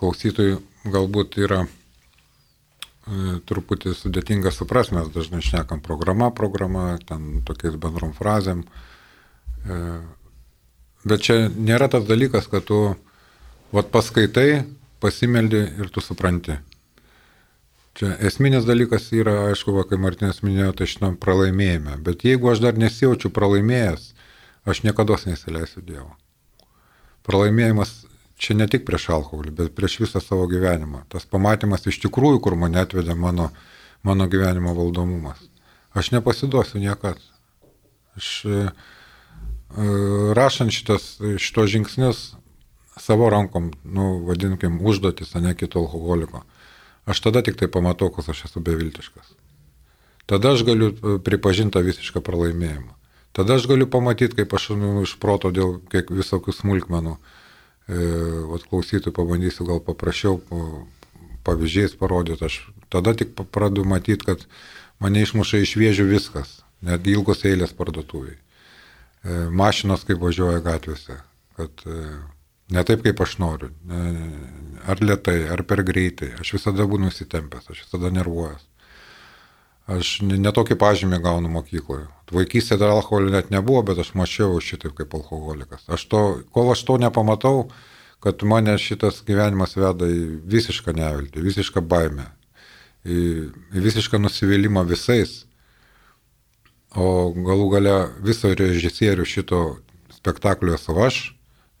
Klausytojui 0.00 0.56
galbūt 0.90 1.36
yra 1.44 1.60
e, 1.62 1.68
truputį 3.02 3.96
sudėtinga 3.98 4.52
suprasti, 4.54 4.94
mes 4.94 5.08
dažnai 5.10 5.42
šnekam 5.42 5.80
programa, 5.82 6.30
programa, 6.30 6.98
ten 7.06 7.42
tokiais 7.46 7.74
bendrom 7.74 8.12
frazėm. 8.14 8.62
E, 9.66 9.78
bet 11.02 11.24
čia 11.26 11.48
nėra 11.50 11.90
tas 11.90 12.06
dalykas, 12.06 12.46
kad 12.46 12.68
tu 12.68 12.94
vat 13.74 13.90
paskaitai, 13.90 14.64
pasimeldi 15.02 15.64
ir 15.82 15.90
tu 15.90 16.04
supranti. 16.04 16.60
Čia 17.98 18.14
esminis 18.24 18.64
dalykas 18.64 19.10
yra, 19.12 19.50
aišku, 19.50 19.74
va, 19.76 19.84
kai 19.84 19.98
Martinas 20.00 20.40
minėjo, 20.46 20.70
tai 20.78 20.86
šitam 20.88 21.18
pralaimėjime. 21.20 21.98
Bet 22.06 22.22
jeigu 22.24 22.52
aš 22.52 22.62
dar 22.62 22.78
nesijaučiu 22.78 23.32
pralaimėjęs, 23.34 24.12
aš 24.64 24.84
niekada 24.86 25.18
nesileisiu 25.26 25.82
Dievo. 25.84 26.14
Pralaimėjimas 27.26 28.01
čia 28.42 28.56
ne 28.58 28.66
tik 28.66 28.82
prieš 28.88 29.08
alkoholį, 29.14 29.54
bet 29.54 29.74
prieš 29.78 30.00
visą 30.02 30.20
savo 30.22 30.48
gyvenimą. 30.50 31.04
Tas 31.12 31.28
pamatymas 31.30 31.86
iš 31.86 32.00
tikrųjų, 32.02 32.40
kur 32.42 32.58
mane 32.58 32.80
atvedė 32.82 33.14
mano, 33.14 33.52
mano 34.02 34.26
gyvenimo 34.30 34.74
valdomumas. 34.74 35.38
Aš 35.94 36.10
nepasiduosiu 36.16 36.80
niekad. 36.82 37.20
Aš 38.18 38.30
e, 38.44 38.62
e, 38.66 38.72
rašant 40.34 40.74
šitas, 40.74 41.14
šitos 41.38 41.70
žingsnius 41.70 42.22
savo 42.98 43.28
rankom, 43.32 43.70
nu, 43.84 44.08
vadinkim, 44.26 44.80
užduotis, 44.84 45.30
o 45.38 45.40
ne 45.40 45.54
kito 45.56 45.80
alkoholiko, 45.80 46.42
aš 47.08 47.22
tada 47.24 47.40
tik 47.46 47.56
tai 47.60 47.70
pamatau, 47.72 48.10
kad 48.12 48.28
aš 48.28 48.44
esu 48.50 48.60
beviltiškas. 48.60 49.30
Tada 50.26 50.56
aš 50.56 50.66
galiu 50.66 50.90
e, 50.90 51.14
pripažinti 51.22 51.84
visišką 51.86 52.24
pralaimėjimą. 52.26 52.90
Tada 53.32 53.54
aš 53.56 53.70
galiu 53.70 53.86
pamatyti, 53.88 54.42
kaip 54.42 54.50
aš 54.58 54.72
nu, 54.76 55.06
iš 55.06 55.14
proto 55.22 55.54
dėl 55.54 55.78
visokių 56.10 56.52
smulkmenų, 56.52 57.14
e, 57.16 57.41
vat 57.88 58.62
klausytų 58.70 59.10
pabandysiu 59.14 59.66
gal 59.66 59.80
paprašiau 59.82 60.38
pavyzdžiais 61.44 61.96
parodyti, 61.98 62.44
aš 62.46 62.58
tada 62.92 63.14
tik 63.14 63.34
pradedu 63.50 63.84
matyti, 63.84 64.24
kad 64.26 64.46
mane 65.02 65.22
išmuša 65.24 65.62
iš 65.62 65.74
vėžių 65.80 66.06
viskas, 66.10 66.60
net 66.82 67.06
ilgos 67.10 67.44
eilės 67.48 67.74
parduotuviai. 67.78 68.38
E, 68.38 69.38
mašinos 69.50 70.06
kaip 70.06 70.22
važiuoja 70.22 70.62
gatvėse, 70.64 71.18
kad 71.58 71.84
e, 71.86 72.00
ne 72.74 72.84
taip, 72.86 73.04
kaip 73.06 73.22
aš 73.22 73.36
noriu, 73.42 73.70
ar 74.86 75.02
lietai, 75.02 75.38
ar 75.54 75.64
per 75.68 75.84
greitai, 75.86 76.32
aš 76.42 76.56
visada 76.58 76.86
būnu 76.90 77.10
įsitempęs, 77.12 77.70
aš 77.70 77.84
visada 77.86 78.12
nervuojas. 78.14 78.64
Aš 79.90 80.20
netokį 80.22 80.76
pažymį 80.78 81.18
gaunu 81.24 81.50
mokykloje. 81.50 82.06
Vaikystėje 82.32 82.78
dar 82.80 82.92
alkoholio 82.94 83.32
net 83.34 83.50
nebuvo, 83.50 83.82
bet 83.82 83.98
aš 83.98 84.12
mačiau 84.14 84.60
šitaip 84.62 84.94
kaip 84.96 85.14
alkoholikas. 85.18 85.82
Aš 85.90 86.06
to, 86.06 86.20
kol 86.54 86.70
aš 86.72 86.84
to 86.86 86.96
nepamatau, 87.02 87.66
kad 88.22 88.44
mane 88.46 88.76
šitas 88.78 89.24
gyvenimas 89.26 89.74
veda 89.76 90.06
į 90.06 90.38
visišką 90.46 90.94
neviltį, 90.94 91.42
visišką 91.42 91.82
baimę, 91.82 92.28
į, 93.02 93.18
į 93.74 93.82
visišką 93.82 94.22
nusivylimą 94.22 94.86
visais. 94.86 95.42
O 96.94 97.32
galų 97.34 97.68
gale 97.72 97.96
viso 98.22 98.52
režisierių 98.54 99.26
šito 99.26 99.62
spektaklio 100.14 100.76
esu 100.78 100.94
aš, 101.02 101.22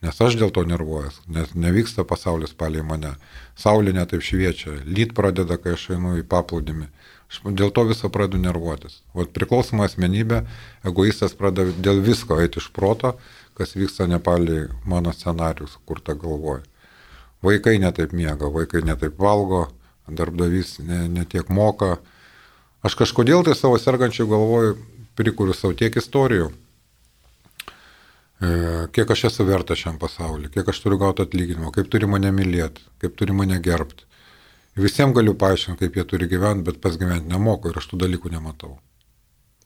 nes 0.02 0.18
aš 0.18 0.34
dėl 0.40 0.50
to 0.50 0.64
nervuojas, 0.66 1.20
nes 1.30 1.54
nevyksta 1.54 2.02
pasaulis 2.08 2.56
palei 2.58 2.82
mane. 2.82 3.14
Saulė 3.54 3.94
netaip 3.94 4.24
šviečia, 4.26 4.80
lyt 4.82 5.14
pradeda, 5.14 5.60
kai 5.62 5.76
aš 5.76 5.92
einu 5.94 6.16
į 6.18 6.26
paplūdimį. 6.26 6.90
Aš 7.32 7.40
dėl 7.56 7.70
to 7.72 7.86
viso 7.88 8.10
pradedu 8.12 8.36
nervuotis. 8.42 8.98
O 9.16 9.24
priklausoma 9.24 9.86
asmenybė, 9.88 10.42
egoistas 10.84 11.32
pradeda 11.38 11.72
dėl 11.80 12.02
visko 12.04 12.36
eiti 12.42 12.60
iš 12.60 12.68
proto, 12.76 13.14
kas 13.56 13.72
vyksta 13.72 14.04
nepaliai 14.10 14.66
mano 14.84 15.14
scenarius, 15.16 15.78
kur 15.88 16.02
ta 16.04 16.12
galvoja. 16.12 16.60
Vaikai 17.42 17.78
netaip 17.80 18.12
miega, 18.12 18.50
vaikai 18.52 18.84
netaip 18.84 19.16
valgo, 19.18 19.64
darbdavys 20.08 20.76
netiek 20.84 21.48
ne 21.48 21.56
moka. 21.56 21.96
Aš 22.84 22.98
kažkodėl 23.00 23.46
tai 23.46 23.56
savo 23.56 23.80
sergančių 23.80 24.28
galvoju, 24.28 24.76
prikuriu 25.16 25.56
savo 25.56 25.72
tiek 25.78 25.96
istorijų, 25.96 26.50
e, 28.44 28.52
kiek 28.92 29.10
aš 29.16 29.24
esu 29.30 29.48
vertas 29.48 29.80
šiam 29.80 29.96
pasauliu, 30.02 30.52
kiek 30.52 30.68
aš 30.68 30.84
turiu 30.84 31.00
gauti 31.00 31.24
atlyginimą, 31.24 31.72
kaip 31.72 31.88
turi 31.88 32.06
mane 32.10 32.32
mylėti, 32.34 32.84
kaip 33.00 33.16
turi 33.16 33.32
mane 33.36 33.56
gerbti. 33.62 34.04
Visiems 34.76 35.12
galiu 35.12 35.34
paaiškinti, 35.36 35.84
kaip 35.84 35.98
jie 35.98 36.04
turi 36.08 36.28
gyventi, 36.30 36.64
bet 36.70 36.80
pas 36.80 36.96
gyventi 36.96 37.28
nemoku 37.28 37.68
ir 37.68 37.76
aš 37.76 37.90
tų 37.90 37.98
dalykų 38.06 38.32
nematau. 38.32 38.78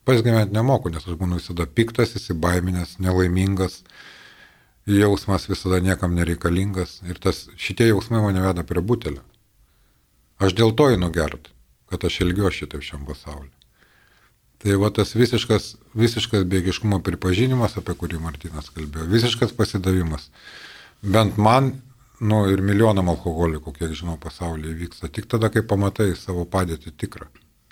Pas 0.06 0.18
gyventi 0.22 0.54
nemoku, 0.54 0.90
nes 0.90 1.06
aš 1.06 1.18
būnu 1.18 1.38
visada 1.38 1.66
piktas, 1.66 2.16
įsibaiminęs, 2.18 2.96
nelaimingas, 3.02 3.80
jausmas 4.86 5.46
visada 5.50 5.78
niekam 5.82 6.14
nereikalingas 6.14 7.00
ir 7.06 7.18
tas, 7.22 7.46
šitie 7.58 7.90
jausmai 7.90 8.22
mane 8.22 8.42
veda 8.42 8.66
prie 8.66 8.82
butelio. 8.82 9.22
Aš 10.42 10.54
dėl 10.58 10.74
to 10.78 10.90
einu 10.92 11.10
gert, 11.14 11.50
kad 11.90 12.02
aš 12.04 12.20
ilgiuosi 12.26 12.64
šitaip 12.64 12.82
šiam 12.86 13.06
pasauliu. 13.06 13.52
Tai 14.62 14.76
va 14.80 14.90
tas 14.90 15.14
visiškas, 15.14 15.74
visiškas 15.94 16.46
bėgiškumo 16.50 16.98
pripažinimas, 17.06 17.76
apie 17.78 17.94
kurį 17.98 18.18
Martinas 18.22 18.70
kalbėjo, 18.74 19.06
visiškas 19.12 19.52
pasidavimas. 19.54 20.30
Bent 21.02 21.36
man 21.38 21.76
nu 22.20 22.44
ir 22.52 22.62
milijonam 22.64 23.10
alkoholikų, 23.12 23.72
kiek 23.76 23.92
žinau, 23.96 24.16
pasaulyje 24.20 24.74
vyksta. 24.74 25.10
Tik 25.12 25.28
tada, 25.28 25.50
kai 25.52 25.62
pamatai 25.62 26.14
savo 26.16 26.46
padėtį 26.48 26.94
tikrą, 26.96 27.28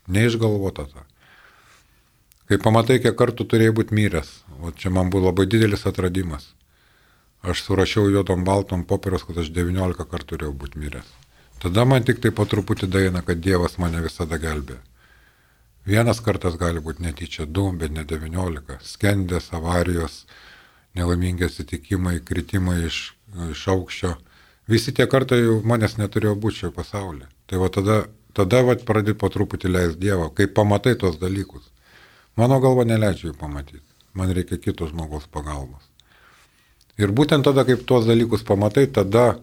neišgalvota 0.09 0.87
tą. 0.91 1.05
Kai 2.49 2.59
pamatai, 2.61 2.99
kiek 3.01 3.17
kartų 3.17 3.47
turėjai 3.49 3.73
būti 3.73 3.97
myręs, 3.97 4.31
o 4.61 4.73
čia 4.77 4.93
man 4.93 5.09
buvo 5.11 5.31
labai 5.31 5.47
didelis 5.49 5.87
atradimas. 5.89 6.51
Aš 7.45 7.63
surašiau 7.65 8.11
juodom 8.13 8.45
baltom 8.45 8.85
popieriaus, 8.89 9.25
kad 9.25 9.39
aš 9.41 9.49
19 9.53 10.05
kartų 10.11 10.35
turėjau 10.35 10.53
būti 10.53 10.81
myręs. 10.81 11.09
Tada 11.65 11.87
man 11.89 12.05
tik 12.05 12.21
tai 12.21 12.33
po 12.37 12.45
truputį 12.45 12.91
daina, 12.93 13.23
kad 13.25 13.41
Dievas 13.41 13.79
mane 13.81 14.03
visada 14.05 14.37
gelbė. 14.41 14.77
Vienas 15.89 16.21
kartas 16.25 16.57
gali 16.61 16.81
būti 16.81 17.05
netyčia 17.05 17.47
du, 17.47 17.71
bet 17.73 17.93
ne 17.93 18.05
19. 18.09 18.77
Skendės, 18.85 19.51
avarijos, 19.57 20.25
nelaimingi 20.97 21.45
atsitikimai, 21.45 22.19
kritimai 22.25 22.83
iš, 22.89 23.01
iš 23.53 23.65
aukščio 23.73 24.15
visi 24.71 24.95
tie 24.97 25.07
kartai 25.11 25.41
jau 25.43 25.61
manęs 25.65 25.97
neturėjo 26.01 26.35
būti 26.41 26.65
šio 26.65 26.71
pasaulyje. 26.77 27.29
Tai 27.51 27.63
va 27.63 27.71
tada, 27.73 27.97
tada 28.37 28.63
va 28.67 28.77
pradėti 28.77 29.19
po 29.21 29.31
truputį 29.33 29.73
leis 29.73 29.97
Dievą, 30.01 30.31
kai 30.35 30.47
pamatai 30.47 30.95
tos 31.01 31.19
dalykus. 31.21 31.71
Mano 32.37 32.61
galva 32.61 32.87
neleidžia 32.89 33.31
jų 33.31 33.39
pamatyti. 33.39 33.85
Man 34.15 34.31
reikia 34.35 34.59
kito 34.63 34.87
žmogaus 34.91 35.27
pagalbos. 35.31 35.83
Ir 36.99 37.11
būtent 37.11 37.43
tada, 37.47 37.65
kaip 37.67 37.83
tuos 37.87 38.07
dalykus 38.07 38.45
pamatai, 38.47 38.87
tada, 38.87 39.41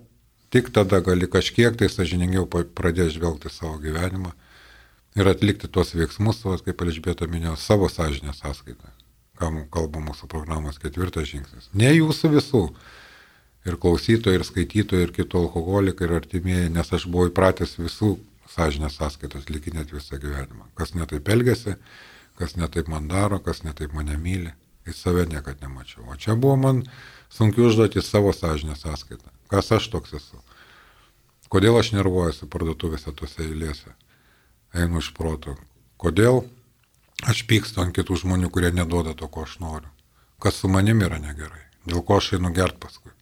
tik 0.52 0.72
tada 0.72 1.02
gali 1.04 1.28
kažkiek 1.28 1.76
tai 1.80 1.90
sažiningiau 1.92 2.48
pradėti 2.48 3.18
žvelgti 3.18 3.52
savo 3.52 3.76
gyvenimą, 3.84 4.32
ir 5.16 5.28
atlikti 5.28 5.68
tuos 5.68 5.94
veiksmus, 5.96 6.42
vat, 6.48 6.64
kaip 6.66 6.82
Elžbieta 6.86 7.28
minėjo, 7.28 7.58
savo 7.60 7.90
sąžinę 7.92 8.34
sąskaitą, 8.38 8.92
kam 9.40 9.64
kalba 9.74 10.04
mūsų 10.04 10.30
programos 10.32 10.80
ketvirtas 10.82 11.28
žingsnis. 11.32 11.70
Ne 11.74 11.92
jūsų 11.98 12.36
visų. 12.38 12.64
Ir 13.68 13.78
klausytojai, 13.78 14.40
ir 14.40 14.46
skaitytojai, 14.48 15.06
ir 15.06 15.12
kitų 15.14 15.46
alkoholikai, 15.46 16.08
ir 16.08 16.16
artimieji, 16.18 16.72
nes 16.74 16.88
aš 16.98 17.06
buvau 17.12 17.30
įpratęs 17.30 17.76
visų 17.78 18.16
sąžinės 18.50 18.98
sąskaitos 18.98 19.50
likinėti 19.54 19.96
visą 19.96 20.18
gyvenimą. 20.22 20.66
Kas 20.76 20.96
netaip 20.98 21.30
elgesi, 21.30 21.76
kas 22.40 22.58
netaip 22.58 22.90
man 22.92 23.08
daro, 23.12 23.40
kas 23.40 23.62
netaip 23.68 23.94
mane 23.94 24.18
myli. 24.18 24.54
Į 24.82 24.96
save 24.98 25.28
niekada 25.30 25.68
nemačiau. 25.68 26.08
O 26.10 26.16
čia 26.18 26.34
buvo 26.34 26.56
man 26.58 26.82
sunkiu 27.30 27.68
užduoti 27.70 28.02
savo 28.02 28.34
sąžinės 28.34 28.82
sąskaitą. 28.82 29.30
Kas 29.52 29.70
aš 29.78 29.92
toks 29.94 30.16
esu? 30.18 30.42
Kodėl 31.54 31.78
aš 31.78 31.92
nervuojuosi 31.94 32.50
parduotuvėse 32.50 33.14
tose 33.14 33.46
eilėse? 33.46 33.94
Einu 34.74 35.04
iš 35.04 35.12
proto. 35.14 35.54
Kodėl 36.02 36.42
aš 37.30 37.44
pykstu 37.46 37.84
ant 37.84 37.94
kitų 37.94 38.24
žmonių, 38.24 38.50
kurie 38.50 38.72
neduoda 38.74 39.14
to, 39.14 39.30
ko 39.30 39.46
aš 39.46 39.60
noriu? 39.62 39.92
Kas 40.42 40.58
su 40.58 40.72
manim 40.72 41.04
yra 41.06 41.22
negerai? 41.22 41.68
Dėl 41.86 42.02
ko 42.08 42.18
aš 42.18 42.34
einu 42.40 42.50
gert 42.56 42.80
paskui? 42.82 43.14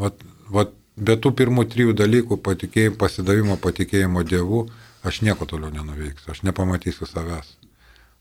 Vat, 0.00 0.20
vat, 0.52 0.72
be 0.96 1.16
tų 1.16 1.32
pirmų 1.36 1.66
trijų 1.72 1.94
dalykų- 1.96 2.40
patikėjimo, 2.48 2.96
pasidavimo, 3.00 3.56
patikėjimo 3.56 4.24
Dievu- 4.24 4.68
aš 5.08 5.22
nieko 5.22 5.46
toliau 5.46 5.70
nenuveiksiu, 5.70 6.30
aš 6.30 6.42
nepamatysiu 6.42 7.06
savęs. 7.06 7.56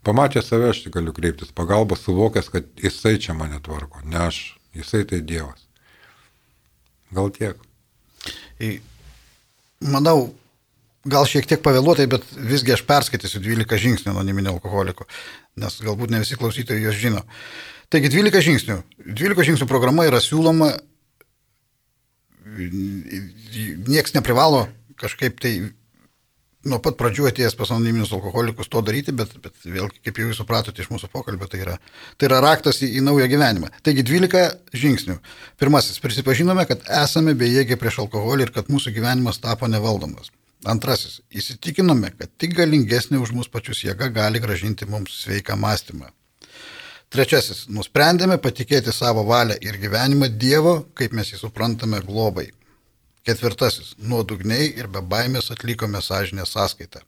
Pamatęs 0.06 0.46
save 0.46 0.70
aš 0.70 0.84
galiu 0.94 1.14
kreiptis 1.14 1.52
pagalbą, 1.52 1.98
suvokęs, 1.98 2.50
kad 2.54 2.64
jisai 2.78 3.18
čia 3.18 3.34
mane 3.34 3.60
tvarko, 3.60 4.06
ne 4.06 4.18
aš, 4.18 4.58
jisai 4.76 5.04
tai 5.10 5.22
Dievas. 5.22 5.66
Gal 7.12 7.32
tiek. 7.32 7.58
Manau, 9.82 10.34
gal 11.06 11.26
šiek 11.26 11.48
tiek 11.50 11.62
pavėluotai, 11.66 12.06
bet 12.10 12.24
visgi 12.38 12.76
aš 12.76 12.86
perskaitysiu 12.86 13.42
12 13.42 13.82
žingsnių 13.82 14.14
anoniminio 14.14 14.54
alkoholiko, 14.54 15.08
nes 15.58 15.82
galbūt 15.82 16.14
ne 16.14 16.22
visi 16.22 16.38
klausytojai 16.38 16.86
juos 16.86 17.02
žino. 17.02 17.24
Taigi 17.90 18.10
12 18.14 18.46
žingsnių. 18.46 18.78
12 19.06 19.50
žingsnių 19.50 19.68
programa 19.70 20.06
yra 20.06 20.22
siūloma, 20.22 20.72
nieks 22.56 24.16
neprivalo 24.16 24.66
kažkaip 25.00 25.42
tai 25.44 25.58
nuo 26.66 26.80
pat 26.82 26.98
pradžių 27.00 27.30
atėjęs 27.30 27.56
pas 27.60 27.72
anoniminius 27.74 28.14
alkoholikus 28.16 28.70
to 28.72 28.82
daryti, 28.86 29.14
bet, 29.16 29.36
bet 29.42 29.58
vėlgi, 29.64 30.02
kaip 30.06 30.20
jau 30.20 30.30
jūs 30.30 30.40
supratote 30.42 30.82
iš 30.82 30.90
mūsų 30.92 31.12
pokalbio, 31.14 31.48
tai 31.52 31.62
yra, 31.62 31.76
tai 32.18 32.30
yra 32.30 32.42
raktas 32.44 32.82
į, 32.82 32.90
į 33.00 33.04
naują 33.06 33.28
gyvenimą. 33.30 33.70
Taigi 33.86 34.06
12 34.08 34.74
žingsnių. 34.74 35.20
Pirmasis, 35.62 36.02
prisipažinome, 36.04 36.66
kad 36.70 36.86
esame 37.04 37.36
bejėgiai 37.38 37.80
prieš 37.82 38.02
alkoholį 38.06 38.48
ir 38.48 38.56
kad 38.56 38.72
mūsų 38.74 38.96
gyvenimas 38.98 39.42
tapo 39.44 39.70
nevaldomas. 39.70 40.34
Antrasis, 40.66 41.20
įsitikinome, 41.30 42.10
kad 42.18 42.32
tik 42.42 42.56
galingesnė 42.58 43.22
už 43.22 43.36
mus 43.38 43.52
pačius 43.52 43.84
jėga 43.86 44.10
gali 44.14 44.42
gražinti 44.42 44.90
mums 44.90 45.22
sveiką 45.22 45.60
mąstymą. 45.62 46.10
Trečiasis, 47.14 47.66
nusprendėme 47.70 48.38
patikėti 48.42 48.94
savo 48.94 49.24
valią 49.28 49.56
ir 49.62 49.78
gyvenimą 49.80 50.30
Dievo, 50.42 50.78
kaip 50.98 51.14
mes 51.14 51.32
jį 51.32 51.42
suprantame, 51.44 52.02
globai. 52.06 52.50
Ketvirtasis, 53.26 53.96
nuodugniai 53.98 54.72
ir 54.78 54.90
be 54.92 55.02
baimės 55.02 55.52
atlikome 55.54 56.02
sąžinę 56.02 56.46
sąskaitą. 56.50 57.02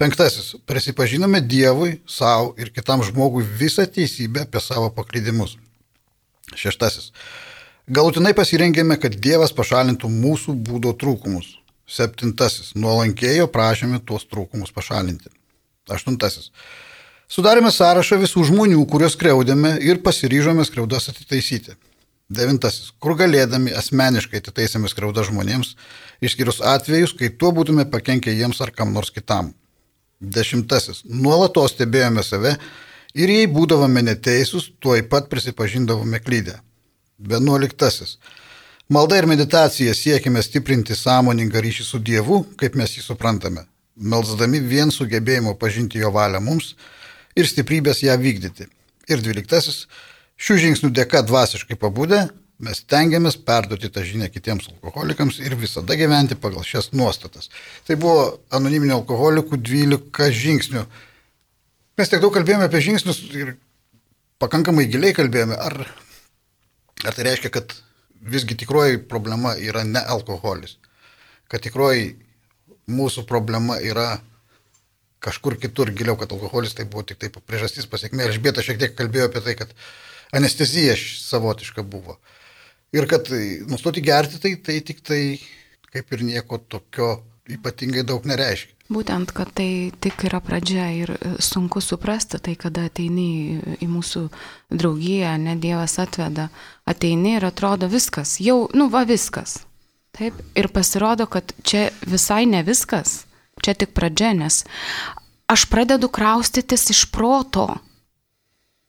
Penktasis, 0.00 0.54
prisipažinome 0.66 1.40
Dievui, 1.40 2.00
savo 2.08 2.54
ir 2.58 2.72
kitam 2.74 3.04
žmogui 3.06 3.44
visą 3.44 3.84
teisybę 3.86 4.46
apie 4.46 4.60
savo 4.60 4.88
paklydimus. 4.96 5.56
Šeštasis, 6.58 7.12
galutinai 7.86 8.32
pasirengėme, 8.36 8.96
kad 9.00 9.14
Dievas 9.26 9.52
pašalintų 9.56 10.10
mūsų 10.12 10.56
būdo 10.68 10.94
trūkumus. 10.98 11.52
Septintasis, 11.86 12.72
nuolankėjo 12.74 13.48
prašėme 13.52 14.00
tuos 14.08 14.24
trūkumus 14.28 14.72
pašalinti. 14.74 15.30
Aštuntasis, 15.92 16.50
sudarėme 17.32 17.72
sąrašą 17.72 18.18
visų 18.20 18.44
žmonių, 18.50 18.82
kuriuos 18.90 19.16
kreudėme 19.20 19.76
ir 19.80 20.02
pasiryžome 20.04 20.66
skriaudas 20.68 21.08
atitaisyti. 21.12 21.76
Devintasis. 22.32 22.92
Kur 23.02 23.16
galėdami 23.18 23.74
asmeniškai 23.76 24.40
atitaisėme 24.40 24.88
skriaudą 24.88 25.24
žmonėms, 25.28 25.74
išskyrus 26.24 26.62
atvejus, 26.64 27.12
kai 27.18 27.28
tuo 27.28 27.52
būtume 27.56 27.84
pakenkę 27.92 28.32
jiems 28.32 28.60
ar 28.64 28.72
kam 28.72 28.94
nors 28.96 29.12
kitam. 29.12 29.52
Dešimtasis. 30.20 31.02
Nuolatos 31.04 31.74
stebėjome 31.74 32.22
save 32.24 32.54
ir 33.18 33.32
jei 33.34 33.48
būdavome 33.50 34.04
neteisūs, 34.06 34.70
tuoj 34.80 35.04
pat 35.12 35.28
prisipažindavome 35.32 36.22
klydę. 36.24 36.60
Vienuoliktasis. 37.18 38.16
Malda 38.92 39.18
ir 39.18 39.28
meditacija 39.28 39.92
siekime 39.94 40.42
stiprinti 40.42 40.96
sąmoningą 40.96 41.60
ryšį 41.64 41.84
su 41.86 42.00
Dievu, 42.00 42.42
kaip 42.60 42.74
mes 42.78 42.96
jį 42.96 43.04
suprantame, 43.04 43.66
melzdami 43.96 44.60
vien 44.60 44.90
sugebėjimo 44.92 45.54
pažinti 45.60 46.00
jo 46.02 46.10
valią 46.14 46.40
mums 46.44 46.74
ir 47.36 47.48
stiprybės 47.48 48.02
ją 48.04 48.16
vykdyti. 48.20 48.68
Ir 49.10 49.22
dvyliktasis 49.24 49.86
Šių 50.42 50.56
žingsnių 50.58 50.88
dėka 50.90 51.20
dvasiškai 51.22 51.76
pabudę 51.78 52.24
mes 52.62 52.80
tengiamės 52.90 53.36
perduoti 53.46 53.90
tą 53.94 54.02
žinią 54.06 54.26
kitiems 54.30 54.68
alkoholikams 54.72 55.38
ir 55.42 55.54
visada 55.58 55.94
gyventi 55.98 56.34
pagal 56.38 56.64
šias 56.66 56.92
nuostatas. 56.94 57.50
Tai 57.86 57.96
buvo 58.02 58.24
anoniminio 58.54 59.00
alkoholikų 59.00 59.58
12 59.58 60.30
žingsnių. 60.38 60.82
Mes 61.98 62.10
tiek 62.10 62.22
daug 62.22 62.34
kalbėjome 62.34 62.66
apie 62.66 62.82
žingsnius 62.82 63.20
ir 63.38 63.54
pakankamai 64.42 64.88
giliai 64.90 65.14
kalbėjome. 65.14 65.58
Ar, 65.58 65.78
ar 67.06 67.14
tai 67.14 67.28
reiškia, 67.28 67.52
kad 67.54 67.76
visgi 68.22 68.58
tikroji 68.58 69.02
problema 69.10 69.54
yra 69.58 69.84
ne 69.86 70.02
alkoholis? 70.16 70.78
Kad 71.50 71.66
tikroji 71.68 72.16
mūsų 72.90 73.26
problema 73.30 73.78
yra 73.78 74.16
kažkur 75.22 75.56
kitur 75.62 75.92
giliau, 75.94 76.16
kad 76.20 76.32
alkoholis 76.34 76.74
tai 76.78 76.86
buvo 76.90 77.04
tik 77.06 77.20
tai 77.22 77.30
priežastis 77.32 77.88
pasiekmė. 77.90 78.26
Ir 78.26 78.36
Žbėta 78.36 78.64
šiek 78.64 78.80
tiek 78.80 78.94
kalbėjo 78.98 79.30
apie 79.30 79.42
tai, 79.44 79.56
kad 79.58 79.74
anestezija 80.34 80.96
savotiška 80.98 81.84
buvo. 81.86 82.18
Ir 82.92 83.06
kad 83.08 83.30
nustoti 83.70 84.02
gerti, 84.04 84.40
tai, 84.42 84.56
tai 84.60 84.80
tik 84.84 85.00
tai 85.06 85.22
kaip 85.92 86.12
ir 86.12 86.24
nieko 86.26 86.58
tokio 86.58 87.14
ypatingai 87.52 88.04
daug 88.06 88.24
nereiškia. 88.28 88.76
Būtent, 88.92 89.32
kad 89.32 89.48
tai 89.56 89.92
tik 90.04 90.26
yra 90.28 90.42
pradžia 90.44 90.90
ir 90.92 91.14
sunku 91.40 91.80
suprasti 91.80 92.40
tai, 92.42 92.54
kada 92.60 92.86
ateini 92.90 93.78
į 93.80 93.88
mūsų 93.88 94.26
draugiją, 94.68 95.36
ne 95.40 95.56
Dievas 95.60 95.96
atveda, 96.02 96.50
ateini 96.88 97.38
ir 97.38 97.46
atrodo 97.48 97.88
viskas, 97.88 98.36
jau, 98.44 98.66
nu 98.76 98.90
va 98.92 99.06
viskas. 99.08 99.62
Taip, 100.12 100.36
ir 100.58 100.68
pasirodo, 100.68 101.24
kad 101.24 101.54
čia 101.64 101.86
visai 102.04 102.44
ne 102.44 102.60
viskas, 102.66 103.22
čia 103.62 103.74
tik 103.78 103.94
pradžia, 103.94 104.34
nes 104.36 104.64
aš 105.46 105.66
pradedu 105.70 106.10
kraustytis 106.12 106.90
iš 106.90 107.06
proto 107.14 107.70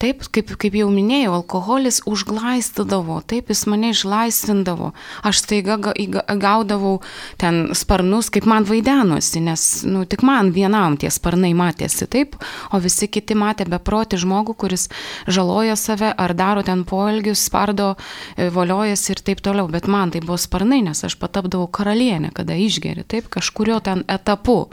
Taip, 0.04 0.26
kaip, 0.36 0.50
kaip 0.60 0.74
jau 0.76 0.90
minėjau, 0.92 1.32
alkoholis 1.38 2.02
užglaistydavo, 2.12 3.22
taip 3.24 3.48
jis 3.54 3.62
mane 3.72 3.94
išlaisvindavo. 3.94 4.90
Aš 5.24 5.40
staiga 5.46 5.78
gaudavau 5.80 6.98
ten 7.40 7.70
sparnus, 7.72 8.28
kaip 8.34 8.44
man 8.52 8.68
vaidenosi, 8.68 9.40
nes 9.46 9.62
nu, 9.88 10.02
tik 10.04 10.26
man 10.28 10.50
vienam 10.52 10.98
tie 11.00 11.08
sparnai 11.08 11.54
matėsi, 11.56 12.10
taip, 12.12 12.36
o 12.76 12.82
visi 12.84 13.08
kiti 13.08 13.38
matė 13.40 13.64
beproti 13.72 14.20
žmogų, 14.20 14.58
kuris 14.66 14.90
žaloja 15.24 15.78
save 15.80 16.10
ar 16.12 16.34
daro 16.36 16.66
ten 16.68 16.84
poelgius, 16.84 17.46
spardo, 17.48 17.94
e, 18.36 18.50
voliojasi 18.52 19.14
ir 19.16 19.22
taip 19.24 19.40
toliau. 19.46 19.70
Bet 19.72 19.88
man 19.88 20.12
tai 20.12 20.20
buvo 20.26 20.36
sparnai, 20.36 20.82
nes 20.84 21.00
aš 21.08 21.16
patapdavau 21.22 21.70
karalienę, 21.72 22.34
kada 22.36 22.60
išgeri, 22.60 23.08
taip, 23.08 23.32
kažkurio 23.32 23.80
ten 23.88 24.04
etapu. 24.12 24.66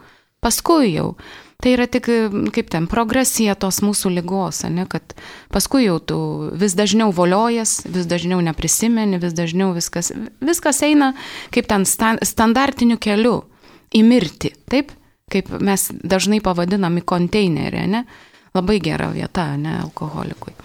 Paskui 0.42 0.90
jau 0.96 1.12
Tai 1.60 1.72
yra 1.74 1.84
tik 1.92 2.08
kaip 2.54 2.70
ten 2.72 2.86
progresija 2.88 3.54
tos 3.60 3.82
mūsų 3.84 4.14
lygos, 4.14 4.62
ne, 4.72 4.86
kad 4.88 5.14
paskui 5.52 5.84
jau 5.84 5.98
tu 6.00 6.20
vis 6.56 6.72
dažniau 6.78 7.12
voliojas, 7.12 7.82
vis 7.84 8.08
dažniau 8.08 8.40
neprisimeni, 8.44 9.20
vis 9.20 9.36
dažniau 9.36 9.74
viskas, 9.76 10.08
viskas 10.40 10.80
eina 10.86 11.12
kaip 11.52 11.68
ten 11.68 11.84
standartiniu 11.84 12.96
keliu 13.02 13.42
į 13.92 14.02
mirtį, 14.06 14.54
taip, 14.72 14.94
kaip 15.30 15.52
mes 15.60 15.88
dažnai 16.00 16.40
pavadinam 16.44 16.96
į 16.96 17.04
konteinerį, 17.12 17.84
ne, 17.92 18.04
labai 18.56 18.80
gera 18.82 19.10
vieta, 19.12 19.52
ne, 19.60 19.76
alkoholikui. 19.84 20.56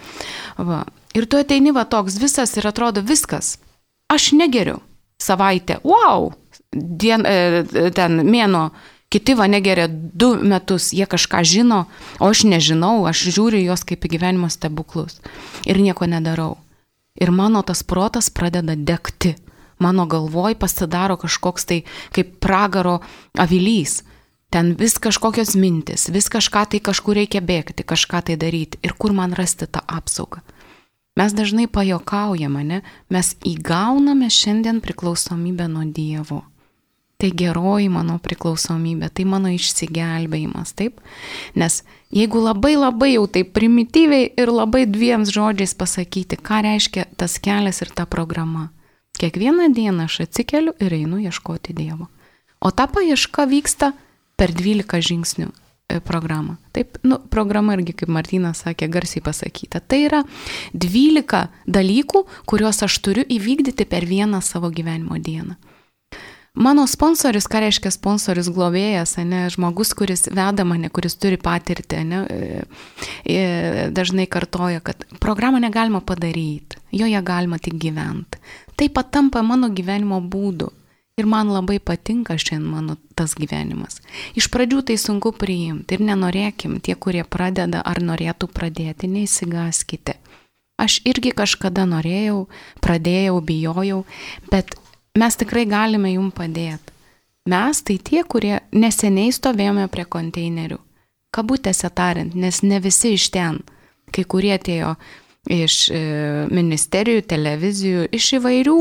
Va. 0.58 0.86
Ir 1.16 1.28
tu 1.32 1.40
ateini 1.40 1.72
va 1.76 1.86
toks 1.88 2.18
visas 2.20 2.56
ir 2.58 2.68
atrodo 2.68 3.04
viskas, 3.04 3.56
aš 4.12 4.34
negeriu 4.36 4.80
savaitę, 5.22 5.80
wow, 5.84 6.32
dien, 6.76 7.24
e, 7.28 7.90
ten 7.96 8.20
mėno 8.28 8.70
Kiti 9.10 9.36
va 9.38 9.48
negeria 9.48 9.88
du 9.90 10.34
metus, 10.42 10.90
jie 10.94 11.06
kažką 11.06 11.44
žino, 11.46 11.86
o 12.20 12.30
aš 12.32 12.44
nežinau, 12.50 13.06
aš 13.06 13.30
žiūriu 13.36 13.62
juos 13.62 13.86
kaip 13.88 14.04
į 14.08 14.16
gyvenimo 14.18 14.50
stebuklus 14.50 15.22
ir 15.66 15.80
nieko 15.80 16.10
nedarau. 16.10 16.58
Ir 17.16 17.32
mano 17.32 17.62
tas 17.64 17.84
protas 17.84 18.30
pradeda 18.30 18.76
degti. 18.76 19.36
Mano 19.80 20.06
galvoj 20.06 20.56
pasidaro 20.60 21.16
kažkoks 21.20 21.66
tai 21.68 21.84
kaip 22.16 22.40
pragaro 22.44 23.00
avilys. 23.40 24.04
Ten 24.50 24.74
vis 24.80 24.98
kažkokios 25.00 25.56
mintis, 25.60 26.08
vis 26.10 26.28
kažką 26.32 26.66
tai 26.72 26.80
kažkur 26.80 27.16
reikia 27.20 27.42
bėgti, 27.44 27.84
kažką 27.84 28.22
tai 28.28 28.38
daryti. 28.40 28.80
Ir 28.84 28.96
kur 28.96 29.12
man 29.12 29.36
rasti 29.36 29.68
tą 29.68 29.84
apsaugą? 29.84 30.44
Mes 31.16 31.32
dažnai 31.32 31.68
pajokaujame, 31.72 32.64
ne? 32.64 32.82
Mes 33.12 33.36
įgauname 33.48 34.28
šiandien 34.32 34.82
priklausomybę 34.84 35.68
nuo 35.72 35.86
Dievo. 35.88 36.44
Tai 37.16 37.30
geroji 37.32 37.88
mano 37.88 38.18
priklausomybė, 38.20 39.08
tai 39.16 39.24
mano 39.24 39.48
išsigelbėjimas, 39.56 40.74
taip? 40.76 41.00
Nes 41.56 41.80
jeigu 42.12 42.42
labai 42.44 42.74
labai 42.76 43.14
jau 43.14 43.24
taip 43.32 43.54
primityviai 43.56 44.34
ir 44.36 44.52
labai 44.52 44.84
dviems 44.84 45.32
žodžiais 45.32 45.78
pasakyti, 45.80 46.36
ką 46.36 46.60
reiškia 46.68 47.08
tas 47.16 47.38
kelias 47.40 47.80
ir 47.86 47.94
ta 47.96 48.04
programa. 48.04 48.70
Kiekvieną 49.16 49.72
dieną 49.72 50.10
aš 50.10 50.26
atsikeliu 50.28 50.74
ir 50.80 50.92
einu 50.92 51.22
ieškoti 51.24 51.74
Dievo. 51.74 52.10
O 52.60 52.72
ta 52.72 52.88
paieška 52.88 53.46
vyksta 53.48 53.94
per 54.36 54.52
12 54.52 55.00
žingsnių 55.00 55.48
e, 55.48 56.02
programą. 56.04 56.58
Taip, 56.76 57.00
nu, 57.08 57.22
programa 57.32 57.78
irgi, 57.78 57.96
kaip 58.02 58.12
Martinas 58.12 58.66
sakė, 58.66 58.90
garsiai 58.92 59.24
pasakyta. 59.24 59.80
Tai 59.80 60.02
yra 60.04 60.22
12 60.74 61.46
dalykų, 61.64 62.26
kuriuos 62.50 62.84
aš 62.84 63.00
turiu 63.00 63.24
įvykdyti 63.24 63.88
per 63.88 64.04
vieną 64.04 64.44
savo 64.44 64.68
gyvenimo 64.68 65.16
dieną. 65.16 65.56
Mano 66.56 66.86
sponsorius, 66.88 67.50
ką 67.52 67.60
reiškia 67.66 67.92
sponsorius 67.92 68.48
globėjas, 68.56 69.18
ne, 69.28 69.42
žmogus, 69.52 69.92
kuris 69.98 70.30
veda 70.32 70.64
mane, 70.64 70.88
kuris 70.88 71.18
turi 71.20 71.36
patirtį, 71.36 72.04
ne, 72.08 72.22
e, 72.32 72.62
e, 73.28 73.42
dažnai 73.92 74.24
kartoja, 74.32 74.80
kad 74.80 75.04
programą 75.20 75.60
negalima 75.60 76.00
padaryti, 76.00 76.80
joje 76.96 77.22
galima 77.28 77.60
tik 77.60 77.76
gyventi. 77.76 78.40
Tai 78.80 78.88
patampa 78.88 79.44
mano 79.44 79.68
gyvenimo 79.68 80.22
būdu. 80.24 80.72
Ir 81.16 81.28
man 81.32 81.48
labai 81.48 81.78
patinka 81.80 82.36
šiandien 82.36 82.68
mano 82.68 82.98
tas 83.16 83.38
gyvenimas. 83.40 84.02
Iš 84.36 84.50
pradžių 84.52 84.82
tai 84.90 84.98
sunku 85.00 85.32
priimti 85.32 85.96
ir 85.96 86.04
nenorėkim, 86.04 86.82
tie, 86.84 86.96
kurie 87.00 87.24
pradeda 87.24 87.80
ar 87.88 88.02
norėtų 88.04 88.50
pradėti, 88.52 89.08
neįsigaskite. 89.08 90.18
Aš 90.76 90.98
irgi 91.08 91.32
kažkada 91.32 91.86
norėjau, 91.88 92.50
pradėjau, 92.84 93.40
bijojau, 93.48 94.02
bet 94.52 94.76
mes 95.16 95.38
tikrai 95.40 95.66
galime 95.70 96.14
jum 96.16 96.32
padėti. 96.36 96.94
Mes 97.46 97.82
tai 97.86 98.00
tie, 98.02 98.24
kurie 98.26 98.56
neseniai 98.74 99.34
stovėjome 99.34 99.86
prie 99.94 100.08
konteinerių. 100.10 100.80
Kabutėse 101.36 101.92
tariant, 101.94 102.34
nes 102.34 102.64
ne 102.66 102.80
visi 102.82 103.14
iš 103.14 103.30
ten. 103.36 103.60
Kai 104.10 104.24
kurie 104.26 104.56
atėjo 104.56 104.96
iš 105.52 105.76
e, 105.94 106.00
ministerijų, 106.50 107.22
televizijų, 107.30 108.08
iš 108.18 108.32
įvairių 108.40 108.80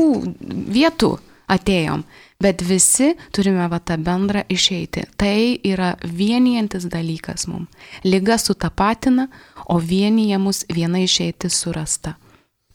vietų 0.73 1.11
atėjom. 1.51 2.05
Bet 2.41 2.65
visi 2.65 3.13
turime 3.31 3.69
va 3.69 3.77
tą 3.79 3.99
bendrą 4.01 4.41
išeiti. 4.49 5.05
Tai 5.15 5.37
yra 5.61 5.93
vienijantis 6.01 6.89
dalykas 6.89 7.45
mums. 7.51 7.69
Liga 8.03 8.39
sutapatina, 8.41 9.29
o 9.69 9.77
vienyje 9.77 10.41
mus 10.41 10.65
viena 10.73 11.05
išeiti 11.05 11.53
surasta 11.53 12.17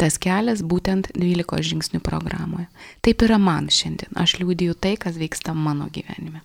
tas 0.01 0.17
kelias 0.21 0.63
būtent 0.65 1.11
12 1.17 1.67
žingsnių 1.71 2.01
programoje. 2.05 2.69
Taip 3.05 3.25
yra 3.27 3.37
man 3.41 3.69
šiandien. 3.73 4.15
Aš 4.17 4.39
liūdiju 4.41 4.77
tai, 4.81 4.95
kas 5.01 5.19
vyksta 5.21 5.55
mano 5.55 5.91
gyvenime. 5.93 6.41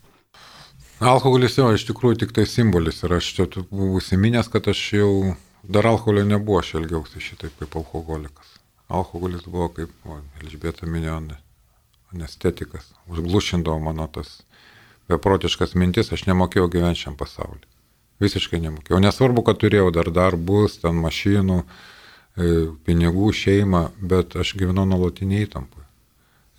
Alkoholis 1.03 1.57
jau 1.59 1.69
iš 1.75 1.85
tikrųjų 1.89 2.21
tik 2.23 2.35
tai 2.35 2.45
simbolis 2.47 3.01
ir 3.03 3.15
aš 3.17 3.31
čia 3.37 3.47
buvau 3.55 3.99
įsiminęs, 3.99 4.47
kad 4.51 4.67
aš 4.71 4.81
jau 4.95 5.11
dar 5.63 5.87
alkoholio 5.89 6.23
nebuvo, 6.27 6.61
aš 6.61 6.75
elgiausi 6.79 7.23
šitaip 7.23 7.55
kaip 7.59 7.75
alkoholikas. 7.79 8.53
Alkoholis 8.87 9.47
buvo 9.49 9.67
kaip, 9.75 9.91
o, 10.07 10.21
Elžbieta 10.43 10.87
minėjo, 10.87 11.17
anestetikas, 12.13 12.91
užglušindavo 13.11 13.81
mano 13.83 14.05
tas 14.07 14.43
beprotiškas 15.11 15.75
mintis, 15.75 16.13
aš 16.15 16.27
nemokėjau 16.29 16.69
gyventi 16.71 17.03
šiam 17.05 17.17
pasauliu. 17.19 17.65
Visiškai 18.23 18.61
nemokėjau. 18.63 19.01
Nesvarbu, 19.03 19.43
kad 19.43 19.59
turėjau 19.59 19.89
dar 19.91 20.07
darbus, 20.15 20.79
ten 20.79 20.95
mašinų, 21.03 21.59
E, 21.65 21.94
pinigų, 22.35 23.31
šeimą, 23.35 23.87
bet 23.99 24.35
aš 24.35 24.55
gyvenau 24.59 24.85
nuolatiniai 24.89 25.45
įtampoje. 25.47 25.85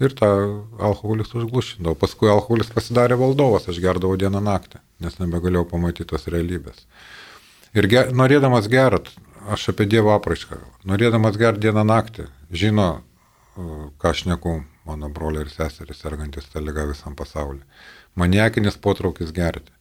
Ir 0.00 0.12
tą 0.16 0.28
alkoholis 0.76 1.32
užglušindavo. 1.36 1.96
Paskui 1.96 2.28
alkoholis 2.28 2.68
pasidarė 2.72 3.16
valdovas, 3.16 3.68
aš 3.68 3.80
gerdavau 3.80 4.18
dieną 4.20 4.42
naktį, 4.44 4.80
nes 5.04 5.16
nebegalėjau 5.20 5.64
pamatyti 5.70 6.08
tos 6.10 6.28
realybės. 6.32 6.84
Ir 7.76 7.88
ger, 7.92 8.12
norėdamas 8.12 8.68
gert, 8.72 9.08
aš 9.52 9.70
apie 9.72 9.86
Dievo 9.88 10.12
apraišką, 10.16 10.58
norėdamas 10.88 11.36
gert 11.40 11.60
dieną 11.60 11.84
naktį, 11.88 12.28
žino, 12.52 12.88
e, 13.56 13.68
ką 14.00 14.12
aš 14.12 14.24
neku, 14.28 14.58
mano 14.88 15.08
broliai 15.12 15.44
ir 15.44 15.52
seserys, 15.52 16.00
sergantis 16.00 16.48
tą 16.52 16.60
lygą 16.64 16.86
visam 16.92 17.16
pasauliu. 17.16 17.64
Maniakinis 18.16 18.76
potraukis 18.80 19.32
gerti. 19.32 19.75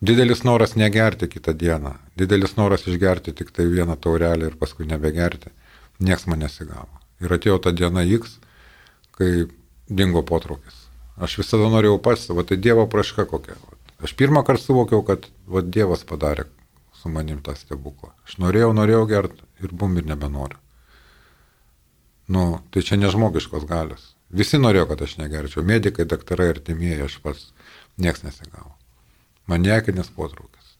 Didelis 0.00 0.44
noras 0.44 0.76
negerti 0.76 1.26
kitą 1.26 1.52
dieną, 1.58 1.96
didelis 2.16 2.52
noras 2.56 2.84
išgerti 2.86 3.32
tik 3.34 3.48
tai 3.50 3.64
vieną 3.66 3.96
taurelį 3.98 4.52
ir 4.52 4.54
paskui 4.60 4.86
nebegerti, 4.86 5.50
nieks 5.98 6.28
man 6.30 6.44
nesigavo. 6.44 7.00
Ir 7.18 7.34
atėjo 7.34 7.56
ta 7.64 7.72
diena 7.74 8.04
X, 8.06 8.36
kai 9.18 9.48
dingo 9.90 10.22
potraukis. 10.22 10.84
Aš 11.18 11.40
visada 11.40 11.66
norėjau 11.72 11.98
pats, 11.98 12.28
va 12.30 12.46
tai 12.46 12.60
Dievo 12.62 12.86
praška 12.86 13.26
kokia. 13.26 13.58
Aš 13.98 14.14
pirmą 14.14 14.44
kartą 14.46 14.68
suvokiau, 14.68 15.02
kad 15.02 15.26
va, 15.50 15.64
Dievas 15.66 16.06
padarė 16.06 16.46
su 16.94 17.10
manim 17.10 17.42
tą 17.42 17.58
stebuklą. 17.58 18.14
Aš 18.22 18.38
norėjau, 18.38 18.70
norėjau 18.78 19.04
gerti 19.10 19.42
ir 19.64 19.74
bum 19.74 19.98
ir 19.98 20.06
nebenoriu. 20.06 20.62
Nu, 22.30 22.60
tai 22.70 22.86
čia 22.86 23.02
nežmogiškos 23.02 23.66
galios. 23.66 24.12
Visi 24.30 24.62
norėjo, 24.62 24.86
kad 24.92 25.02
aš 25.02 25.18
negerčiau. 25.18 25.66
Medikai, 25.66 26.06
daktarai, 26.06 26.52
artimieji, 26.54 27.02
aš 27.08 27.18
pats. 27.24 27.48
Niekas 27.98 28.22
nesigavo 28.22 28.77
maniakinis 29.48 30.10
potraukis. 30.14 30.76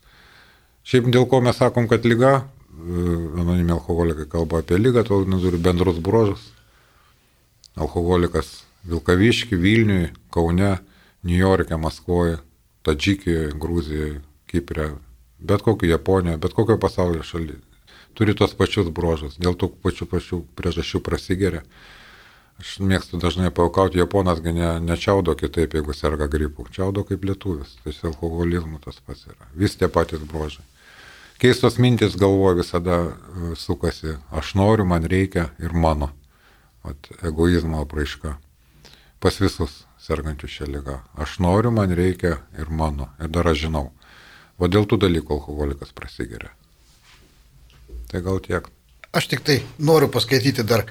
Šiaip 0.88 1.10
dėl 1.12 1.26
ko 1.28 1.40
mes 1.44 1.58
sakom, 1.60 1.88
kad 1.90 2.06
lyga, 2.08 2.32
e, 2.38 3.02
anonimi 3.42 3.74
alkoholikai 3.74 4.28
kalba 4.30 4.62
apie 4.62 4.78
lygą, 4.80 5.04
to 5.08 5.24
neturi 5.28 5.60
bendrus 5.60 6.00
bruožus. 6.04 6.46
Alkoholikas 7.78 8.62
Vilkaviški, 8.88 9.56
Vilniui, 9.56 10.08
Kaune, 10.34 10.78
Niujorke, 11.22 11.76
Maskvoje, 11.76 12.38
Tadžikijoje, 12.86 13.52
Gruzijoje, 13.60 14.20
Kiprė, 14.48 14.92
bet 15.38 15.62
kokio 15.62 15.90
Japonijoje, 15.90 16.38
bet 16.38 16.54
kokio 16.56 16.78
pasaulio 16.80 17.22
šalyje. 17.22 17.60
Turi 18.14 18.34
tos 18.34 18.54
pačius 18.58 18.88
bruožus, 18.94 19.36
dėl 19.38 19.54
tų 19.58 19.70
pačių 19.84 20.08
pačių 20.10 20.40
priežasčių 20.58 21.02
prasigeria. 21.04 21.62
Aš 22.58 22.78
mėgstu 22.82 23.20
dažnai 23.22 23.52
paukauti, 23.54 24.00
japonas 24.00 24.40
ne, 24.42 24.72
nečiaudo 24.82 25.36
kitaip, 25.38 25.76
jeigu 25.78 25.94
serga 25.94 26.26
gripu. 26.26 26.66
Čiaudo 26.74 27.04
kaip 27.06 27.22
lietuvis, 27.24 27.76
tai 27.84 27.94
su 27.94 28.08
alkoholizmu 28.10 28.80
tas 28.82 28.98
pats 29.06 29.28
yra. 29.30 29.46
Vis 29.54 29.78
tie 29.78 29.86
patys 29.86 30.24
brožai. 30.26 30.64
Keistos 31.38 31.78
mintis 31.78 32.16
galvoje 32.18 32.58
visada 32.64 32.96
e, 32.98 33.52
sukasi, 33.54 34.16
aš 34.34 34.56
noriu, 34.58 34.88
man 34.90 35.06
reikia 35.06 35.52
ir 35.62 35.70
mano. 35.70 36.10
Vat, 36.82 37.10
egoizmo 37.22 37.84
apraiška. 37.84 38.34
Pas 39.22 39.38
visus 39.38 39.84
sergančių 40.02 40.50
šią 40.50 40.68
lygą. 40.72 40.96
Aš 41.14 41.38
noriu, 41.44 41.70
man 41.74 41.94
reikia 41.94 42.40
ir 42.58 42.74
mano. 42.74 43.12
Ir 43.22 43.30
dar 43.30 43.46
aš 43.46 43.68
žinau. 43.68 43.92
O 44.58 44.66
dėl 44.66 44.90
tų 44.90 44.98
dalykų 45.06 45.36
alkoholikas 45.38 45.94
prasigeria. 45.94 46.50
Tai 48.10 48.24
gal 48.26 48.42
tiek. 48.42 48.66
Aš 49.14 49.30
tik 49.30 49.46
tai 49.46 49.60
noriu 49.78 50.10
paskaityti 50.10 50.66
dar 50.66 50.88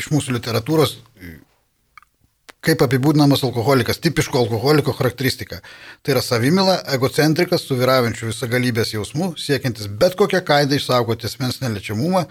iš 0.00 0.10
mūsų 0.12 0.36
literatūros, 0.38 0.96
e, 1.20 1.36
kaip 2.64 2.82
apibūdinamas 2.86 3.44
alkoholikas, 3.44 4.00
tipiško 4.04 4.40
alkoholiko 4.40 4.94
charakteristika. 4.96 5.60
Tai 6.02 6.14
yra 6.16 6.22
savimila, 6.24 6.78
egocentrikas, 6.96 7.66
su 7.68 7.76
vyraujančiu 7.80 8.30
visagalybės 8.30 8.94
jausmu, 8.94 9.34
siekiantis 9.40 9.90
bet 10.00 10.16
kokią 10.20 10.40
kaidą 10.46 10.78
išsaugoti 10.78 11.28
asmens 11.28 11.60
neliečiamumą, 11.60 12.24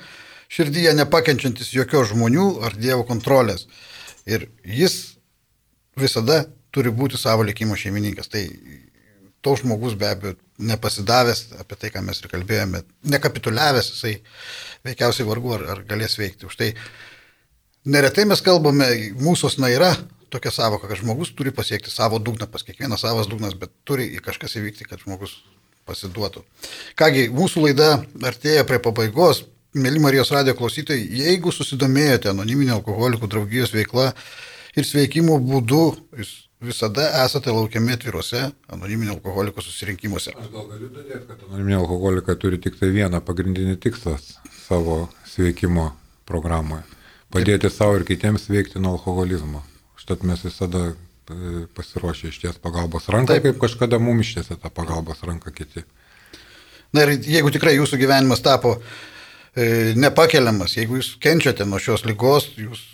širdyje 0.53 0.95
nepakenčiantis 0.97 1.73
jokios 1.75 2.11
žmonių 2.13 2.47
ar 2.65 2.77
dievo 2.77 3.05
kontrolės. 3.09 3.67
Ir 4.25 4.47
jis 4.65 5.17
visada 5.99 6.43
turi 6.73 6.89
būti 6.93 7.19
savo 7.19 7.45
likimo 7.45 7.77
šeimininkas. 7.77 8.29
Tai 8.33 8.43
toks 9.45 9.61
žmogus 9.61 9.97
be 9.99 10.09
abejo 10.09 10.35
nepasidavęs, 10.63 11.45
apie 11.61 11.77
tai, 11.79 11.89
ką 11.93 12.03
mes 12.05 12.21
ir 12.21 12.29
kalbėjome, 12.31 12.83
nekapituliavęs, 13.13 13.89
jisai 13.93 14.13
veikiausiai 14.87 15.27
vargu 15.27 15.57
ar, 15.57 15.65
ar 15.73 15.81
galės 15.89 16.15
veikti. 16.19 16.47
Už 16.47 16.57
tai 16.59 16.71
neretai 17.85 18.25
mes 18.29 18.41
kalbame, 18.43 18.89
mūsų 19.19 19.49
osna 19.51 19.71
yra 19.73 19.93
tokia 20.33 20.51
savoka, 20.53 20.89
kad 20.89 20.97
žmogus 20.97 21.33
turi 21.37 21.53
pasiekti 21.53 21.91
savo 21.93 22.19
dugną, 22.19 22.47
pas 22.49 22.65
kiekvieną 22.65 22.97
savas 22.97 23.29
dugnas, 23.29 23.53
bet 23.59 23.73
turi 23.85 24.09
kažkas 24.23 24.57
įvykti, 24.57 24.88
kad 24.89 25.03
žmogus 25.03 25.36
pasiduotų. 25.88 26.43
Kągi, 26.99 27.27
mūsų 27.34 27.67
laida 27.67 27.89
artėja 28.23 28.63
prie 28.67 28.79
pabaigos. 28.84 29.43
Mėly 29.73 29.97
Marijos 29.97 30.29
radio 30.29 30.53
klausytojai, 30.53 31.01
jeigu 31.17 31.49
susidomėjote 31.49 32.29
anoniminio 32.29 32.75
alkoholikų 32.77 33.29
draugijos 33.29 33.71
veikla 33.73 34.11
ir 34.77 34.86
sveikimo 34.86 35.39
būdu, 35.41 35.79
jūs 36.19 36.34
visada 36.63 37.07
esate 37.23 37.51
laukiami 37.51 37.95
atviruose 37.97 38.43
anoniminio 38.69 39.15
alkoholiko 39.17 39.65
susirinkimuose. 39.65 40.36
Aš 40.38 40.51
gal 40.53 40.69
galiu 40.69 40.91
dadėti, 40.93 41.25
kad 41.25 41.41
anoniminio 41.49 41.81
alkoholika 41.81 42.38
turi 42.39 42.61
tik 42.61 42.77
tai 42.79 42.91
vieną 42.93 43.23
pagrindinį 43.25 43.79
tikslą 43.84 44.15
savo 44.67 45.07
sveikimo 45.34 45.89
programoje- 46.29 46.86
padėti 47.34 47.67
Taip. 47.67 47.75
savo 47.75 47.97
ir 47.99 48.05
kitiems 48.07 48.47
veikti 48.51 48.81
nuo 48.81 48.95
alkoholizmo. 48.97 49.63
Štat 49.99 50.25
mes 50.27 50.43
visada 50.45 50.91
e, 50.91 51.65
pasiruošę 51.75 52.29
išties 52.29 52.59
pagalbos 52.63 53.09
ranką, 53.13 53.36
Taip. 53.36 53.47
kaip 53.47 53.63
kažkada 53.63 53.99
mums 54.01 54.27
ištiesė 54.27 54.59
tą 54.61 54.71
pagalbos 54.73 55.23
ranką 55.25 55.53
kiti. 55.55 55.86
Na 56.93 57.07
ir 57.07 57.15
jeigu 57.17 57.49
tikrai 57.53 57.73
jūsų 57.79 57.97
gyvenimas 58.01 58.43
tapo 58.45 58.75
e, 58.77 59.93
nepakeliamas, 59.97 60.77
jeigu 60.77 60.99
jūs 60.99 61.15
kenčiate 61.23 61.65
nuo 61.65 61.81
šios 61.81 62.05
lygos, 62.05 62.51
jūs 62.59 62.86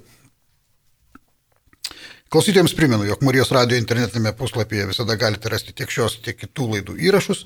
Klausytėjams 2.32 2.72
primenu, 2.78 3.04
jog 3.04 3.24
Marijos 3.28 3.50
radio 3.52 3.76
internetinėme 3.76 4.32
puslapyje 4.40 4.86
visada 4.94 5.18
galite 5.20 5.50
rasti 5.52 5.74
tiek 5.76 5.92
šios, 5.92 6.22
tiek 6.24 6.38
kitų 6.40 6.68
laidų 6.76 6.96
įrašus. 7.10 7.42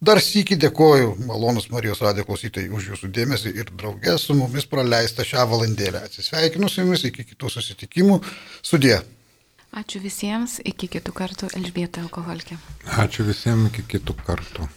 Dar 0.00 0.20
sįki 0.24 0.56
dėkoju, 0.60 1.10
malonus 1.28 1.68
Marijos 1.72 2.00
radio 2.04 2.24
klausytojai, 2.28 2.70
už 2.72 2.90
jūsų 2.92 3.10
dėmesį 3.16 3.52
ir 3.60 3.72
draugę 3.76 4.16
su 4.20 4.36
mumis 4.36 4.64
praleistą 4.72 5.24
šią 5.24 5.44
valandėlę. 5.52 6.00
Atsisveikinu 6.08 6.68
su 6.72 6.80
jumis 6.80 7.04
iki 7.08 7.24
kitų 7.28 7.52
susitikimų. 7.58 8.18
Sudė. 8.64 9.02
Ačiū 9.76 10.00
visiems, 10.00 10.58
iki 10.64 10.88
kitų 10.96 11.12
kartų 11.16 11.52
Elžbieta 11.56 12.00
alkoholikė. 12.04 12.56
Ačiū 13.04 13.28
visiems, 13.28 13.68
iki 13.72 13.84
kitų 13.96 14.16
kartų. 14.24 14.68